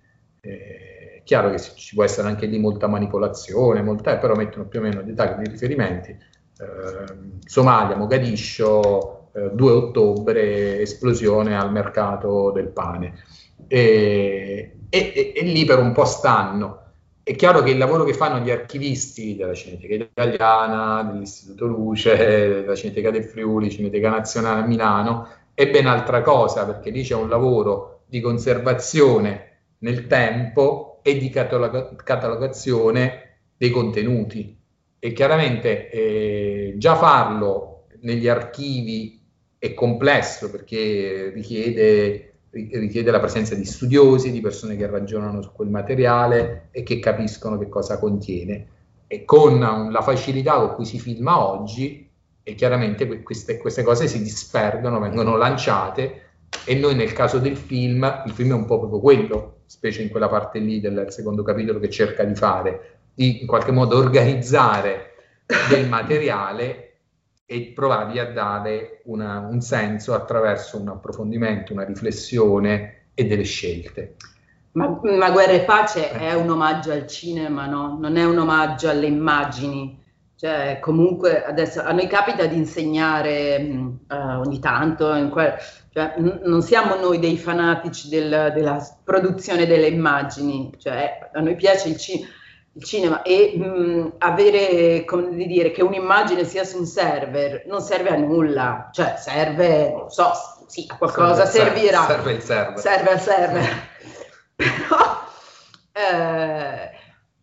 eh, 0.46 1.22
chiaro 1.24 1.50
che 1.50 1.59
ci 1.59 1.94
può 1.94 2.04
essere 2.04 2.28
anche 2.28 2.46
lì 2.46 2.59
molta 2.59 2.87
manipolazione, 2.87 3.82
molta, 3.82 4.12
eh, 4.12 4.18
però 4.18 4.35
mettono 4.35 4.66
più 4.66 4.78
o 4.78 4.82
meno 4.82 5.02
dei 5.02 5.14
tag 5.14 5.38
di 5.42 5.50
riferimenti. 5.50 6.11
Eh, 6.11 7.38
Somalia, 7.44 7.96
Mogadiscio, 7.96 9.30
2 9.32 9.70
eh, 9.70 9.74
ottobre, 9.74 10.80
esplosione 10.80 11.56
al 11.56 11.72
mercato 11.72 12.52
del 12.52 12.68
pane. 12.68 13.24
E, 13.66 14.78
e, 14.88 15.32
e, 15.35 15.42
lì 15.42 15.64
per 15.64 15.80
un 15.80 15.92
po' 15.92 16.04
stanno. 16.04 16.82
È 17.22 17.35
chiaro 17.35 17.62
che 17.62 17.70
il 17.70 17.78
lavoro 17.78 18.04
che 18.04 18.14
fanno 18.14 18.38
gli 18.38 18.50
archivisti 18.52 19.35
della 19.35 19.52
Cineteca 19.52 19.94
Italiana, 19.94 21.02
dell'Istituto 21.02 21.66
Luce, 21.66 22.16
della 22.16 22.76
Cineteca 22.76 23.11
del 23.11 23.24
Friuli, 23.24 23.68
Cineteca 23.68 24.11
Nazionale 24.11 24.62
a 24.62 24.66
Milano, 24.66 25.28
è 25.52 25.68
ben 25.68 25.88
altra 25.88 26.22
cosa, 26.22 26.64
perché 26.64 26.90
lì 26.90 27.02
c'è 27.02 27.16
un 27.16 27.28
lavoro 27.28 28.02
di 28.06 28.20
conservazione 28.20 29.45
nel 29.79 30.07
tempo 30.07 31.01
e 31.03 31.19
di 31.19 31.31
catalog- 31.31 32.03
catalogazione 32.03 33.39
dei 33.57 33.71
contenuti. 33.71 34.57
E 34.99 35.12
chiaramente 35.12 35.91
eh, 35.91 36.75
già 36.79 36.97
farlo 36.97 37.87
negli 38.01 38.29
archivi 38.29 39.23
è 39.59 39.75
complesso 39.75 40.51
perché 40.51 41.31
richiede, 41.35 42.33
richiede 42.51 43.11
la 43.11 43.21
presenza 43.21 43.55
di 43.55 43.65
studiosi, 43.65 44.31
di 44.31 44.41
persone 44.41 44.77
che 44.77 44.87
ragionano 44.87 45.43
su 45.43 45.53
quel 45.53 45.69
materiale 45.69 46.69
e 46.71 46.83
che 46.83 46.99
capiscono 46.99 47.59
che 47.59 47.69
cosa 47.69 47.99
contiene. 47.99 48.67
E 49.07 49.25
con 49.25 49.61
la 49.61 50.03
facilità 50.03 50.57
con 50.57 50.75
cui 50.75 50.85
si 50.85 50.99
filma 50.99 51.47
oggi, 51.47 52.07
e 52.49 52.55
chiaramente 52.55 53.23
queste, 53.25 53.59
queste 53.59 53.83
cose 53.83 54.07
si 54.07 54.23
disperdono, 54.23 55.01
vengono 55.01 55.37
lanciate 55.37 56.23
e 56.65 56.77
noi 56.77 56.95
nel 56.95 57.12
caso 57.12 57.41
del 57.41 57.57
film, 57.57 58.23
il 58.25 58.33
film 58.33 58.51
è 58.51 58.55
un 58.55 58.67
po' 58.67 58.79
proprio 58.79 59.01
quello, 59.01 59.56
specie 59.66 60.02
in 60.02 60.09
quella 60.09 60.29
parte 60.29 60.59
lì 60.59 60.81
del 60.81 61.07
secondo 61.09 61.42
capitolo 61.42 61.79
che 61.79 61.90
cerca 61.90 62.24
di 62.24 62.35
fare, 62.35 62.98
di 63.14 63.40
in 63.40 63.46
qualche 63.46 63.72
modo 63.72 63.96
organizzare 63.96 65.14
del 65.68 65.87
materiale 65.88 66.83
e 67.46 67.72
provargli 67.74 68.18
a 68.18 68.31
dare 68.33 69.02
una, 69.05 69.38
un 69.38 69.61
senso 69.61 70.14
attraverso 70.14 70.81
un 70.81 70.88
approfondimento, 70.88 71.72
una 71.72 71.85
riflessione 71.85 73.09
e 73.14 73.24
delle 73.26 73.44
scelte. 73.44 74.16
Ma, 74.72 75.00
ma 75.02 75.31
Guerra 75.31 75.52
e 75.52 75.61
Pace 75.61 76.11
è 76.11 76.35
un 76.35 76.50
omaggio 76.50 76.92
al 76.92 77.07
cinema, 77.07 77.66
no? 77.66 77.96
Non 77.98 78.16
è 78.16 78.24
un 78.24 78.38
omaggio 78.38 78.90
alle 78.90 79.07
immagini. 79.07 80.05
Cioè, 80.38 80.79
comunque 80.81 81.42
adesso 81.44 81.81
a 81.83 81.92
noi 81.92 82.07
capita 82.09 82.44
di 82.44 82.57
insegnare 82.57 83.57
uh, 83.59 84.14
ogni 84.40 84.59
tanto, 84.61 85.07
que- 85.33 85.55
cioè, 85.92 86.14
n- 86.18 86.40
non 86.44 86.61
siamo 86.61 86.94
noi 86.96 87.18
dei 87.18 87.38
fanatici 87.38 88.09
del, 88.11 88.53
della 88.55 88.87
produzione 89.03 89.64
delle 89.66 89.87
immagini, 89.87 90.70
cioè, 90.79 91.31
a 91.33 91.40
noi 91.40 91.55
piace 91.55 91.88
il, 91.88 91.96
ci- 91.96 92.22
il 92.72 92.85
cinema 92.85 93.22
e 93.22 93.57
mh, 93.57 94.12
avere, 94.18 95.05
come 95.07 95.35
dire, 95.46 95.70
che 95.70 95.83
un'immagine 95.83 96.44
sia 96.44 96.64
su 96.64 96.79
un 96.81 96.87
server 96.87 97.64
non 97.66 97.81
serve 97.81 98.11
a 98.11 98.16
nulla, 98.16 98.90
cioè 98.92 99.14
serve, 99.16 99.90
non 99.90 100.11
so, 100.11 100.33
sì, 100.66 100.85
a 100.87 100.99
qualcosa 100.99 101.46
serve, 101.46 101.70
servirà. 101.81 102.05
Serve 102.05 102.33
il 102.33 102.42
server. 102.42 102.79
Serve 102.79 103.11
al 103.11 103.20
server. 103.20 103.88
Però... 104.55 105.25
Eh, 105.92 106.90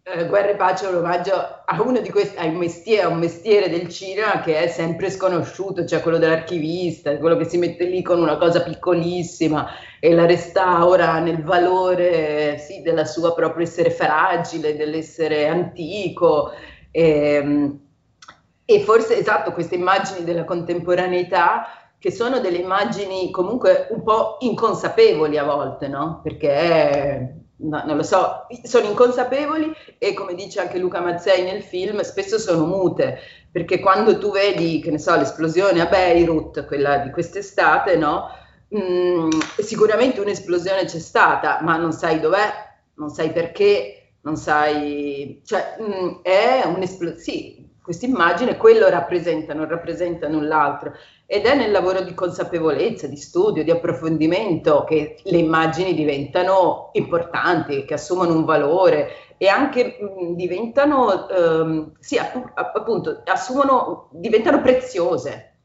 eh, 0.05 0.27
Guerra 0.27 0.49
e 0.49 0.55
Pace 0.55 0.85
è 0.85 0.89
un 0.89 0.97
omaggio 0.97 1.33
a 1.33 1.81
uno 1.81 2.01
di 2.01 2.09
questi, 2.09 2.37
a 2.37 2.45
un 2.45 2.55
mestiere, 2.55 3.03
a 3.03 3.07
un 3.07 3.19
mestiere 3.19 3.69
del 3.69 3.87
cinema 3.87 4.41
che 4.41 4.59
è 4.59 4.67
sempre 4.67 5.09
sconosciuto, 5.09 5.85
cioè 5.85 6.01
quello 6.01 6.17
dell'archivista, 6.17 7.17
quello 7.17 7.37
che 7.37 7.45
si 7.45 7.57
mette 7.57 7.85
lì 7.85 8.01
con 8.01 8.19
una 8.21 8.37
cosa 8.37 8.61
piccolissima 8.61 9.69
e 10.01 10.13
la 10.13 10.25
restaura 10.25 11.19
nel 11.19 11.41
valore 11.41 12.57
sì, 12.57 12.81
della 12.81 13.05
sua 13.05 13.33
proprio 13.33 13.63
essere 13.65 13.91
fragile, 13.91 14.75
dell'essere 14.75 15.47
antico. 15.47 16.51
E, 16.91 17.35
ehm, 17.35 17.79
e 18.65 18.79
forse 18.81 19.17
esatto, 19.17 19.51
queste 19.53 19.75
immagini 19.75 20.23
della 20.25 20.43
contemporaneità 20.45 21.95
che 21.97 22.11
sono 22.11 22.39
delle 22.39 22.57
immagini 22.57 23.31
comunque 23.31 23.87
un 23.91 24.03
po' 24.03 24.37
inconsapevoli 24.39 25.37
a 25.37 25.43
volte, 25.45 25.87
no? 25.87 26.19
Perché 26.21 27.42
no, 27.63 27.83
non 27.85 27.97
lo 27.97 28.03
so, 28.03 28.47
sono 28.63 28.87
inconsapevoli 28.87 29.71
e 29.97 30.13
come 30.13 30.35
dice 30.35 30.59
anche 30.59 30.77
Luca 30.77 31.01
Mazzei 31.01 31.43
nel 31.43 31.63
film, 31.63 32.01
spesso 32.01 32.37
sono 32.37 32.65
mute, 32.65 33.19
perché 33.51 33.79
quando 33.79 34.17
tu 34.17 34.31
vedi, 34.31 34.79
che 34.79 34.91
ne 34.91 34.99
so, 34.99 35.15
l'esplosione 35.15 35.81
a 35.81 35.85
Beirut, 35.87 36.65
quella 36.65 36.97
di 36.99 37.11
quest'estate, 37.11 37.95
no? 37.95 38.29
Mm, 38.75 39.29
sicuramente 39.59 40.19
un'esplosione 40.19 40.85
c'è 40.85 40.99
stata, 40.99 41.59
ma 41.61 41.77
non 41.77 41.91
sai 41.91 42.19
dov'è, 42.19 42.51
non 42.95 43.09
sai 43.09 43.31
perché, 43.31 44.13
non 44.21 44.35
sai, 44.35 45.41
cioè 45.45 45.77
mm, 45.81 46.21
è 46.21 46.63
un'esplosione, 46.65 47.19
sì, 47.21 47.62
questa 47.83 48.05
immagine 48.05 48.55
quello 48.55 48.87
rappresenta, 48.87 49.53
non 49.53 49.67
rappresenta 49.67 50.29
null'altro 50.29 50.93
ed 51.25 51.45
è 51.45 51.53
nel 51.53 51.69
lavoro 51.69 52.01
di 52.01 52.13
consapevolezza, 52.13 53.07
di 53.07 53.17
studio, 53.17 53.61
di 53.61 53.71
approfondimento 53.71 54.85
che 54.85 55.17
le 55.23 55.37
immagini 55.37 55.93
diventano 55.93 56.91
importanti, 56.93 57.83
che 57.83 57.95
assumono 57.95 58.33
un 58.33 58.45
valore 58.45 59.35
e 59.37 59.47
anche 59.47 59.97
mh, 59.99 60.35
diventano, 60.35 61.27
ehm, 61.27 61.91
sì, 61.99 62.17
appunto, 62.17 63.21
assumono, 63.25 64.07
diventano 64.11 64.61
preziose. 64.61 65.55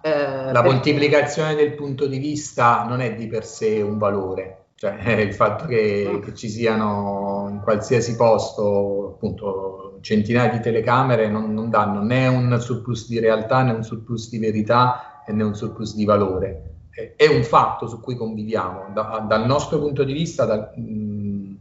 Eh, 0.00 0.52
La 0.52 0.62
moltiplicazione 0.62 1.56
del 1.56 1.74
punto 1.74 2.06
di 2.06 2.18
vista 2.18 2.84
non 2.84 3.00
è 3.00 3.14
di 3.14 3.26
per 3.26 3.44
sé 3.44 3.80
un 3.80 3.98
valore, 3.98 4.66
cioè 4.76 4.94
il 5.18 5.34
fatto 5.34 5.66
che, 5.66 6.08
mm. 6.08 6.20
che 6.20 6.34
ci 6.34 6.48
siano 6.48 7.48
in 7.50 7.60
qualsiasi 7.64 8.14
posto 8.14 9.14
appunto 9.14 9.93
centinaia 10.04 10.50
di 10.50 10.60
telecamere 10.60 11.28
non, 11.28 11.54
non 11.54 11.70
danno 11.70 12.02
né 12.02 12.26
un 12.26 12.60
surplus 12.60 13.08
di 13.08 13.18
realtà 13.18 13.62
né 13.62 13.72
un 13.72 13.82
surplus 13.82 14.28
di 14.28 14.38
verità 14.38 15.22
né 15.26 15.42
un 15.42 15.54
surplus 15.54 15.94
di 15.94 16.04
valore. 16.04 16.72
È 17.16 17.26
un 17.26 17.42
fatto 17.42 17.88
su 17.88 18.00
cui 18.00 18.14
conviviamo. 18.14 18.90
Da, 18.92 19.24
dal 19.26 19.46
nostro 19.46 19.80
punto 19.80 20.04
di 20.04 20.12
vista, 20.12 20.44
da, 20.44 20.70
mh, 20.76 21.56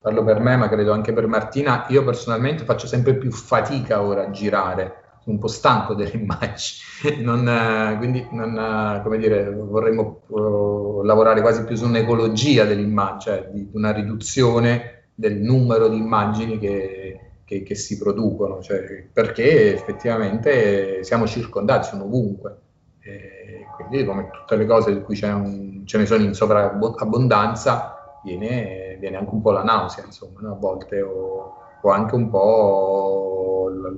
parlo 0.00 0.24
per 0.24 0.40
me, 0.40 0.56
ma 0.56 0.68
credo 0.68 0.92
anche 0.92 1.12
per 1.12 1.26
Martina, 1.26 1.84
io 1.90 2.02
personalmente 2.04 2.64
faccio 2.64 2.86
sempre 2.86 3.16
più 3.16 3.30
fatica 3.30 4.02
ora 4.02 4.22
a 4.22 4.30
girare, 4.30 5.18
sono 5.20 5.34
un 5.34 5.38
po' 5.38 5.48
stanco 5.48 5.94
delle 5.94 6.12
immagini, 6.16 7.22
non, 7.22 7.46
eh, 7.46 7.96
quindi 7.98 8.26
non, 8.32 8.56
eh, 8.56 9.02
come 9.02 9.18
dire, 9.18 9.50
vorremmo 9.50 10.22
uh, 10.28 11.02
lavorare 11.02 11.42
quasi 11.42 11.64
più 11.64 11.76
su 11.76 11.84
un'ecologia 11.84 12.64
dell'immagine, 12.64 13.20
cioè 13.20 13.50
di 13.52 13.68
una 13.74 13.92
riduzione 13.92 15.10
del 15.14 15.36
numero 15.36 15.88
di 15.88 15.98
immagini 15.98 16.58
che, 16.58 17.27
che, 17.48 17.62
che 17.62 17.74
si 17.74 17.96
producono, 17.96 18.60
cioè, 18.60 19.06
perché 19.10 19.72
effettivamente 19.72 21.02
siamo 21.02 21.26
circondati, 21.26 21.88
sono 21.88 22.04
ovunque. 22.04 22.58
E 23.00 23.64
quindi 23.74 24.04
come 24.04 24.28
tutte 24.30 24.56
le 24.56 24.66
cose 24.66 24.92
di 24.92 25.00
cui 25.00 25.18
un, 25.22 25.86
ce 25.86 25.96
ne 25.96 26.04
sono 26.04 26.24
in 26.24 26.34
sovrabbondanza, 26.34 28.20
viene, 28.22 28.98
viene, 29.00 29.16
anche 29.16 29.32
un 29.32 29.40
po' 29.40 29.52
la 29.52 29.62
nausea, 29.62 30.04
insomma, 30.04 30.40
no? 30.42 30.52
a 30.52 30.56
volte, 30.56 31.00
o, 31.00 31.54
o, 31.80 31.88
anche 31.88 32.14
un 32.16 32.28
po' 32.28 33.70
la, 33.74 33.94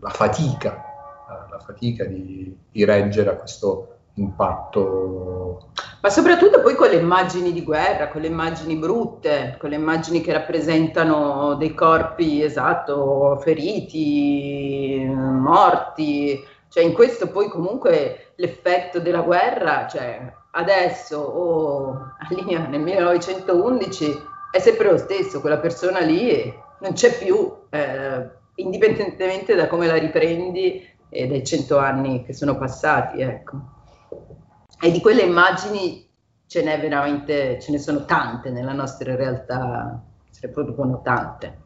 la 0.00 0.10
fatica, 0.10 0.84
la, 1.50 1.58
fatica 1.58 2.04
di, 2.04 2.54
di 2.70 2.84
reggere 2.84 3.30
a 3.30 3.36
questo 3.36 3.89
impatto. 4.14 5.70
Ma 6.02 6.08
soprattutto 6.08 6.60
poi 6.62 6.74
con 6.74 6.88
le 6.88 6.96
immagini 6.96 7.52
di 7.52 7.62
guerra, 7.62 8.08
con 8.08 8.22
le 8.22 8.28
immagini 8.28 8.76
brutte, 8.76 9.56
con 9.58 9.70
le 9.70 9.76
immagini 9.76 10.20
che 10.22 10.32
rappresentano 10.32 11.54
dei 11.54 11.74
corpi, 11.74 12.42
esatto, 12.42 13.38
feriti, 13.42 15.04
morti, 15.06 16.42
cioè 16.68 16.84
in 16.84 16.94
questo 16.94 17.28
poi 17.28 17.48
comunque 17.48 18.32
l'effetto 18.36 19.00
della 19.00 19.20
guerra, 19.20 19.86
cioè 19.86 20.32
adesso 20.52 21.18
o 21.18 22.12
nel 22.30 22.80
1911 22.80 24.28
è 24.50 24.58
sempre 24.58 24.90
lo 24.90 24.96
stesso, 24.96 25.40
quella 25.40 25.58
persona 25.58 26.00
lì 26.00 26.52
non 26.80 26.92
c'è 26.92 27.16
più, 27.18 27.52
eh, 27.68 28.28
indipendentemente 28.54 29.54
da 29.54 29.66
come 29.66 29.86
la 29.86 29.96
riprendi 29.96 30.88
e 31.08 31.26
dai 31.26 31.44
cento 31.44 31.78
anni 31.78 32.24
che 32.24 32.32
sono 32.32 32.56
passati, 32.56 33.20
ecco. 33.20 33.78
E 34.82 34.90
di 34.90 35.00
quelle 35.00 35.22
immagini 35.22 36.08
ce 36.46 36.62
n'è 36.62 36.80
veramente, 36.80 37.60
ce 37.60 37.70
ne 37.70 37.78
sono 37.78 38.04
tante 38.06 38.50
nella 38.50 38.72
nostra 38.72 39.14
realtà, 39.14 40.02
se 40.30 40.46
ne 40.46 40.52
producono 40.52 41.02
tante. 41.02 41.58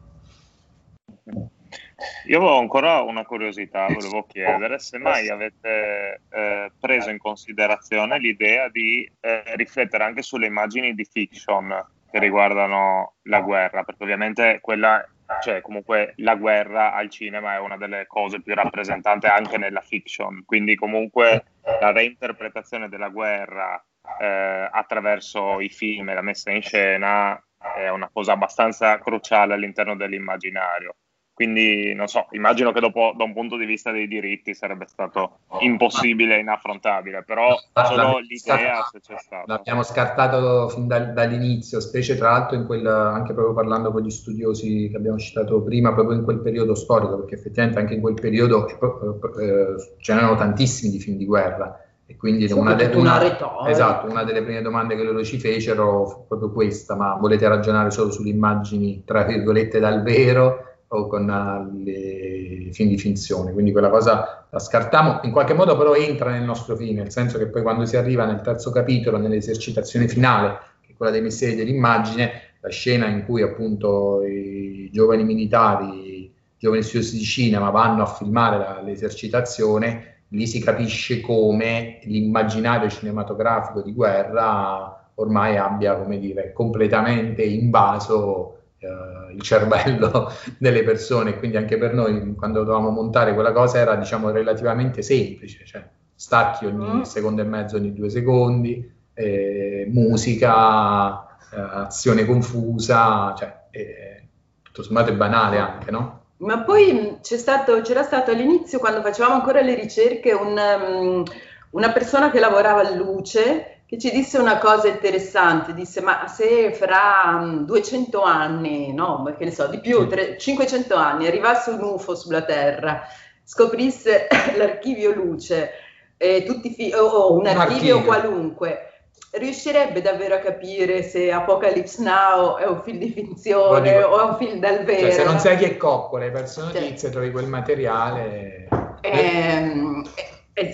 Io 2.27 2.37
avevo 2.37 2.59
ancora 2.59 3.01
una 3.01 3.23
curiosità, 3.23 3.87
volevo 3.87 4.25
chiedere 4.25 4.79
se 4.79 4.97
mai 4.97 5.29
avete 5.29 6.21
eh, 6.29 6.71
preso 6.77 7.09
in 7.09 7.17
considerazione 7.17 8.19
l'idea 8.19 8.67
di 8.69 9.09
eh, 9.21 9.43
riflettere 9.55 10.03
anche 10.03 10.21
sulle 10.21 10.47
immagini 10.47 10.93
di 10.93 11.07
fiction 11.09 11.73
che 12.11 12.19
riguardano 12.19 13.13
la 13.23 13.41
guerra, 13.41 13.83
perché 13.83 14.03
ovviamente 14.03 14.59
quella, 14.61 15.03
cioè 15.41 15.61
comunque 15.61 16.13
la 16.17 16.35
guerra 16.35 16.93
al 16.93 17.09
cinema 17.09 17.55
è 17.55 17.59
una 17.59 17.77
delle 17.77 18.05
cose 18.07 18.41
più 18.41 18.53
rappresentate 18.53 19.27
anche 19.27 19.57
nella 19.57 19.81
fiction, 19.81 20.43
quindi 20.45 20.75
comunque 20.75 21.45
la 21.79 21.91
reinterpretazione 21.91 22.89
della 22.89 23.09
guerra 23.09 23.83
eh, 24.19 24.69
attraverso 24.71 25.59
i 25.59 25.69
film 25.69 26.09
e 26.09 26.13
la 26.13 26.21
messa 26.21 26.51
in 26.51 26.61
scena 26.61 27.41
è 27.75 27.89
una 27.89 28.09
cosa 28.11 28.33
abbastanza 28.33 28.97
cruciale 28.99 29.53
all'interno 29.53 29.95
dell'immaginario. 29.95 30.95
Quindi 31.35 31.93
non 31.93 32.07
so, 32.07 32.27
immagino 32.31 32.71
che 32.71 32.79
dopo 32.79 33.13
da 33.13 33.25
un 33.25 33.33
punto 33.33 33.57
di 33.57 33.65
vista 33.65 33.91
dei 33.91 34.07
diritti 34.07 34.53
sarebbe 34.53 34.85
stato 34.87 35.39
impossibile 35.59 36.37
e 36.37 36.39
inaffrontabile, 36.39 37.23
però 37.23 37.53
solo 37.73 38.19
l'idea 38.19 38.87
se 38.89 39.01
c'è 39.01 39.17
stata. 39.17 39.43
L'abbiamo 39.45 39.83
scartato 39.83 40.69
fin 40.69 40.87
da, 40.87 40.99
dall'inizio, 40.99 41.81
specie 41.81 42.15
tra 42.15 42.31
l'altro 42.31 42.55
in 42.55 42.65
quel, 42.65 42.87
anche 42.87 43.33
proprio 43.33 43.53
parlando 43.53 43.91
con 43.91 44.03
gli 44.03 44.09
studiosi 44.11 44.87
che 44.89 44.95
abbiamo 44.95 45.17
citato 45.17 45.61
prima, 45.61 45.93
proprio 45.93 46.17
in 46.17 46.23
quel 46.23 46.39
periodo 46.39 46.73
storico, 46.73 47.17
perché 47.17 47.35
effettivamente 47.35 47.79
anche 47.79 47.95
in 47.95 48.01
quel 48.01 48.13
periodo 48.13 48.69
eh, 48.69 49.43
eh 49.43 49.95
ce 49.99 50.13
n'erano 50.13 50.37
tantissimi 50.37 50.89
di 50.89 51.01
film 51.01 51.17
di 51.17 51.25
guerra. 51.25 51.81
E 52.05 52.15
quindi 52.15 52.49
una, 52.53 52.75
de- 52.75 52.95
una, 52.95 53.67
esatto, 53.67 54.09
una, 54.09 54.23
delle 54.23 54.41
prime 54.41 54.61
domande 54.61 54.95
che 54.95 55.03
loro 55.03 55.21
ci 55.21 55.37
fecero 55.37 56.05
fu 56.05 56.27
proprio 56.27 56.53
questa, 56.53 56.95
ma 56.95 57.15
volete 57.15 57.45
ragionare 57.45 57.91
solo 57.91 58.09
sulle 58.09 58.29
immagini, 58.29 59.03
tra 59.03 59.23
virgolette, 59.23 59.79
dal 59.79 60.01
vero? 60.01 60.74
O 60.87 61.07
con 61.07 61.83
i 61.85 62.69
film 62.71 62.89
di 62.89 62.97
finzione, 62.97 63.51
quindi 63.51 63.71
quella 63.71 63.89
cosa 63.89 64.45
la 64.49 64.59
scartiamo, 64.59 65.19
in 65.23 65.31
qualche 65.31 65.53
modo 65.53 65.77
però 65.77 65.95
entra 65.95 66.31
nel 66.31 66.43
nostro 66.43 66.75
film, 66.75 66.97
nel 66.97 67.11
senso 67.11 67.37
che 67.37 67.47
poi 67.47 67.61
quando 67.61 67.85
si 67.85 67.97
arriva 67.97 68.25
nel 68.25 68.41
terzo 68.41 68.71
capitolo, 68.71 69.17
nell'esercitazione 69.17 70.07
finale, 70.07 70.59
che 70.81 70.93
è 70.93 70.95
quella 70.95 71.11
dei 71.11 71.21
misteri 71.21 71.55
dell'immagine, 71.55 72.31
la 72.61 72.69
scena 72.69 73.07
in 73.07 73.25
cui 73.25 73.41
appunto 73.41 74.23
i 74.23 74.89
giovani 74.91 75.23
militari, 75.23 75.87
i 75.87 76.33
giovani 76.57 76.83
studiosi 76.83 77.17
di 77.17 77.23
cinema 77.23 77.69
vanno 77.69 78.03
a 78.03 78.07
filmare 78.07 78.57
la, 78.57 78.81
l'esercitazione, 78.81 80.23
lì 80.29 80.47
si 80.47 80.59
capisce 80.59 81.21
come 81.21 81.99
l'immaginario 82.03 82.89
cinematografico 82.89 83.81
di 83.81 83.93
guerra 83.93 84.95
ormai 85.15 85.57
abbia, 85.57 85.95
come 85.95 86.19
dire, 86.19 86.51
completamente 86.53 87.43
invaso 87.43 88.54
uh, 88.85 89.33
il 89.33 89.41
cervello 89.41 90.31
delle 90.57 90.83
persone, 90.83 91.37
quindi 91.37 91.57
anche 91.57 91.77
per 91.77 91.93
noi 91.93 92.35
quando 92.35 92.59
dovevamo 92.59 92.89
montare 92.89 93.33
quella 93.33 93.51
cosa 93.51 93.79
era 93.79 93.95
diciamo 93.95 94.29
relativamente 94.31 95.01
semplice, 95.01 95.65
cioè 95.65 95.83
stacchi 96.13 96.65
ogni 96.65 96.97
mm. 96.97 97.01
secondo 97.01 97.41
e 97.41 97.45
mezzo, 97.45 97.75
ogni 97.75 97.93
due 97.93 98.09
secondi, 98.09 98.89
eh, 99.13 99.85
musica, 99.89 101.37
eh, 101.51 101.59
azione 101.59 102.25
confusa, 102.25 103.33
cioè 103.37 103.63
eh, 103.71 104.27
tutto 104.61 104.83
sommato 104.83 105.11
è 105.11 105.15
banale 105.15 105.57
anche, 105.57 105.91
no? 105.91 106.23
Ma 106.37 106.63
poi 106.63 107.17
stato, 107.21 107.81
c'era 107.81 108.03
stato 108.03 108.31
all'inizio, 108.31 108.79
quando 108.79 109.01
facevamo 109.01 109.35
ancora 109.35 109.61
le 109.61 109.73
ricerche, 109.73 110.33
un, 110.33 110.57
um, 110.57 111.23
una 111.71 111.91
persona 111.91 112.29
che 112.29 112.39
lavorava 112.39 112.81
a 112.81 112.93
luce 112.93 113.74
che 113.87 113.99
ci 113.99 114.11
disse 114.11 114.39
una 114.39 114.57
cosa 114.57 114.87
interessante, 114.87 115.73
disse 115.73 116.01
ma 116.01 116.27
se 116.27 116.73
fra 116.73 117.61
200 117.63 118.19
mm, 118.19 118.23
anni, 118.23 118.93
no, 118.93 119.23
che 119.37 119.45
ne 119.45 119.51
so, 119.51 119.67
di 119.67 119.79
più, 119.79 120.07
tre, 120.07 120.37
500 120.37 120.95
anni, 120.95 121.27
arrivasse 121.27 121.69
un 121.69 121.83
UFO 121.83 122.15
sulla 122.15 122.43
Terra, 122.43 123.03
scoprisse 123.43 124.27
l'archivio 124.57 125.13
luce, 125.13 125.71
eh, 126.17 126.45
fi- 126.75 126.93
o, 126.93 127.05
o 127.05 127.33
un, 127.33 127.41
un 127.41 127.47
archivio, 127.47 127.97
archivio, 127.97 128.03
qualunque, 128.03 128.89
riuscirebbe 129.31 130.01
davvero 130.01 130.35
a 130.35 130.39
capire 130.39 131.03
se 131.03 131.31
Apocalypse 131.31 132.01
Now 132.01 132.57
è 132.57 132.65
un 132.65 132.81
film 132.81 132.97
di 132.97 133.11
finzione 133.11 133.93
dico, 133.93 134.07
o 134.07 134.19
è 134.19 134.23
un 134.23 134.35
film 134.37 134.59
dal 134.59 134.83
vero. 134.83 135.01
Cioè, 135.01 135.11
se 135.11 135.23
non 135.23 135.39
sai 135.39 135.57
chi 135.57 135.65
è 135.65 135.77
Coppola, 135.77 136.25
hai 136.25 136.31
perso 136.31 136.63
notizie, 136.63 136.97
cioè, 136.97 137.09
trovi 137.11 137.31
quel 137.31 137.47
materiale. 137.47 138.67
Ehm, 139.01 140.03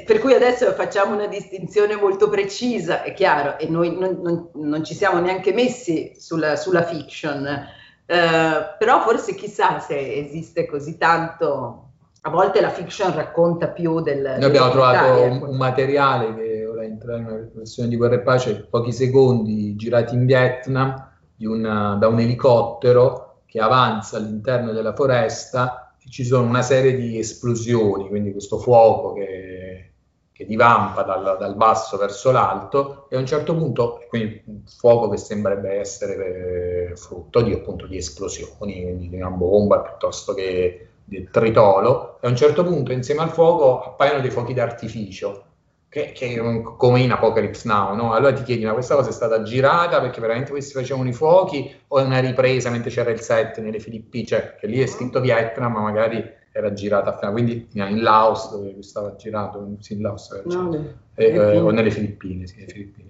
per 0.05 0.19
cui 0.19 0.33
adesso 0.33 0.71
facciamo 0.73 1.15
una 1.15 1.25
distinzione 1.25 1.95
molto 1.95 2.29
precisa, 2.29 3.01
è 3.01 3.15
chiaro, 3.15 3.57
e 3.57 3.67
noi 3.67 3.97
non, 3.97 4.19
non, 4.21 4.49
non 4.53 4.83
ci 4.83 4.93
siamo 4.93 5.19
neanche 5.19 5.53
messi 5.53 6.13
sulla, 6.15 6.55
sulla 6.55 6.83
fiction, 6.83 7.47
eh, 7.47 8.75
però 8.77 9.01
forse 9.01 9.33
chissà 9.33 9.79
se 9.79 10.13
esiste 10.13 10.67
così 10.67 10.97
tanto. 10.99 11.87
A 12.23 12.29
volte 12.29 12.61
la 12.61 12.69
fiction 12.69 13.11
racconta 13.15 13.69
più 13.69 14.01
del. 14.01 14.21
Noi 14.21 14.43
abbiamo 14.43 14.69
trovato 14.69 15.23
un, 15.23 15.41
un 15.41 15.57
materiale 15.57 16.35
che 16.35 16.67
ora 16.67 16.83
entra 16.83 17.17
in 17.17 17.25
una 17.25 17.49
versione 17.51 17.89
di 17.89 17.97
Guerra 17.97 18.15
e 18.15 18.19
Pace, 18.19 18.67
pochi 18.69 18.91
secondi 18.91 19.75
girati 19.75 20.13
in 20.13 20.27
Vietnam 20.27 21.09
una, 21.39 21.95
da 21.95 22.07
un 22.07 22.19
elicottero 22.19 23.41
che 23.47 23.59
avanza 23.59 24.17
all'interno 24.17 24.73
della 24.73 24.93
foresta 24.93 25.90
ci 26.09 26.23
sono 26.23 26.47
una 26.47 26.61
serie 26.61 26.95
di 26.95 27.19
esplosioni, 27.19 28.07
quindi 28.07 28.31
questo 28.31 28.57
fuoco 28.57 29.13
che, 29.13 29.91
che 30.31 30.45
divampa 30.45 31.03
dal, 31.03 31.37
dal, 31.39 31.55
basso 31.55 31.97
verso 31.97 32.31
l'alto 32.31 33.07
e 33.09 33.15
a 33.15 33.19
un 33.19 33.25
certo 33.25 33.55
punto, 33.55 34.05
quindi 34.09 34.41
un 34.45 34.61
fuoco 34.65 35.09
che 35.09 35.17
sembrerebbe 35.17 35.79
essere 35.79 36.89
eh, 36.89 36.95
frutto 36.95 37.41
di, 37.41 37.53
appunto, 37.53 37.85
di 37.85 37.97
esplosioni, 37.97 38.53
quindi 38.57 39.09
di 39.09 39.15
una 39.15 39.29
bomba 39.29 39.79
piuttosto 39.81 40.33
che 40.33 40.87
del 41.03 41.29
tritolo, 41.29 42.19
e 42.21 42.27
a 42.27 42.29
un 42.29 42.37
certo 42.37 42.63
punto 42.63 42.91
insieme 42.91 43.21
al 43.21 43.29
fuoco 43.29 43.81
appaiono 43.81 44.21
dei 44.21 44.31
fuochi 44.31 44.53
d'artificio 44.53 45.45
che, 45.91 46.13
che 46.13 46.41
come 46.77 47.01
in 47.01 47.11
Apocalypse 47.11 47.67
Now, 47.67 47.93
no? 47.93 48.13
Allora 48.13 48.31
ti 48.31 48.43
chiedi, 48.43 48.63
ma 48.63 48.71
questa 48.71 48.95
cosa 48.95 49.09
è 49.09 49.11
stata 49.11 49.41
girata 49.41 49.99
perché 49.99 50.21
veramente 50.21 50.49
questi 50.49 50.71
facevano 50.71 51.09
i 51.09 51.13
fuochi 51.13 51.69
o 51.87 51.99
è 51.99 52.03
una 52.03 52.19
ripresa 52.19 52.69
mentre 52.69 52.89
c'era 52.89 53.09
il 53.09 53.19
set 53.19 53.59
nelle 53.59 53.81
Filippine? 53.81 54.25
Cioè, 54.25 54.55
che 54.57 54.67
lì 54.67 54.79
è 54.79 54.85
scritto 54.85 55.19
Vietnam, 55.19 55.73
ma 55.73 55.81
magari 55.81 56.23
era 56.53 56.71
girata 56.71 57.09
appena, 57.09 57.33
quindi 57.33 57.67
in 57.73 58.01
Laos 58.01 58.51
dove 58.51 58.81
stava 58.81 59.17
girato, 59.17 59.75
sì, 59.79 59.95
in 59.95 60.01
Laos, 60.03 60.29
no, 60.45 60.93
eh, 61.15 61.25
eh, 61.25 61.59
o 61.59 61.71
nelle 61.71 61.91
Filippine, 61.91 62.47
sì, 62.47 62.63
Filippine 62.65 63.09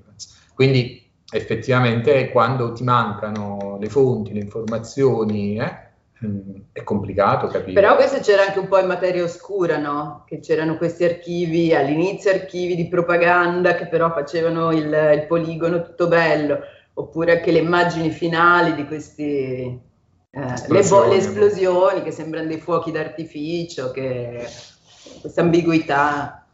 Quindi 0.55 1.07
effettivamente 1.31 2.31
quando 2.31 2.71
ti 2.71 2.83
mancano 2.83 3.77
le 3.79 3.89
fonti, 3.89 4.33
le 4.33 4.39
informazioni, 4.39 5.59
eh, 5.59 5.90
è 6.71 6.83
complicato 6.83 7.47
capire. 7.47 7.73
Però 7.73 7.95
questo 7.95 8.19
c'era 8.19 8.43
anche 8.43 8.59
un 8.59 8.67
po' 8.67 8.79
in 8.79 8.85
materia 8.85 9.23
oscura, 9.23 9.77
no? 9.77 10.23
Che 10.27 10.39
c'erano 10.39 10.77
questi 10.77 11.03
archivi, 11.03 11.73
all'inizio 11.73 12.31
archivi 12.31 12.75
di 12.75 12.87
propaganda 12.87 13.75
che 13.75 13.87
però 13.87 14.11
facevano 14.11 14.71
il, 14.71 14.85
il 14.85 15.25
poligono 15.27 15.81
tutto 15.81 16.07
bello, 16.07 16.59
oppure 16.93 17.37
anche 17.37 17.51
le 17.51 17.59
immagini 17.59 18.11
finali 18.11 18.75
di 18.75 18.85
questi... 18.85 19.89
Eh, 20.33 20.53
le, 20.67 20.83
bo- 20.83 21.07
le, 21.07 21.15
esplosioni 21.15 22.03
che 22.03 22.11
sembrano 22.11 22.47
dei 22.47 22.59
fuochi 22.59 22.91
d'artificio, 22.91 23.91
che 23.91 24.47
questa 25.19 25.41
ambiguità. 25.41 26.45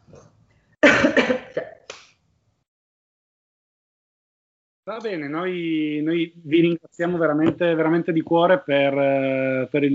Va 4.87 4.99
bene, 4.99 5.27
noi, 5.27 5.99
noi, 6.01 6.31
vi 6.33 6.61
ringraziamo 6.61 7.17
veramente, 7.17 7.75
veramente 7.75 8.13
di 8.13 8.21
cuore 8.21 8.59
per, 8.59 8.97
eh, 8.97 9.67
per 9.69 9.85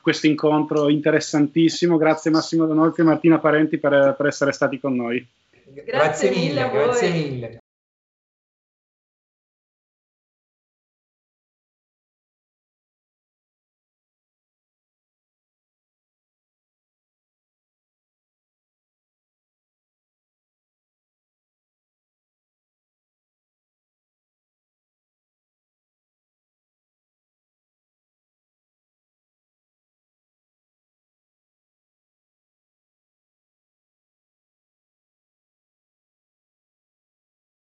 questo 0.00 0.28
incontro 0.28 0.88
interessantissimo. 0.88 1.96
Grazie 1.96 2.30
Massimo 2.30 2.64
Donolfi 2.64 3.00
e 3.00 3.04
Martina 3.04 3.40
Parenti 3.40 3.78
per, 3.78 4.14
per 4.16 4.26
essere 4.26 4.52
stati 4.52 4.78
con 4.78 4.94
noi. 4.94 5.26
Grazie, 5.64 5.82
grazie 5.90 6.30
mille, 6.30 6.70
grazie 6.70 7.10
mille. 7.10 7.62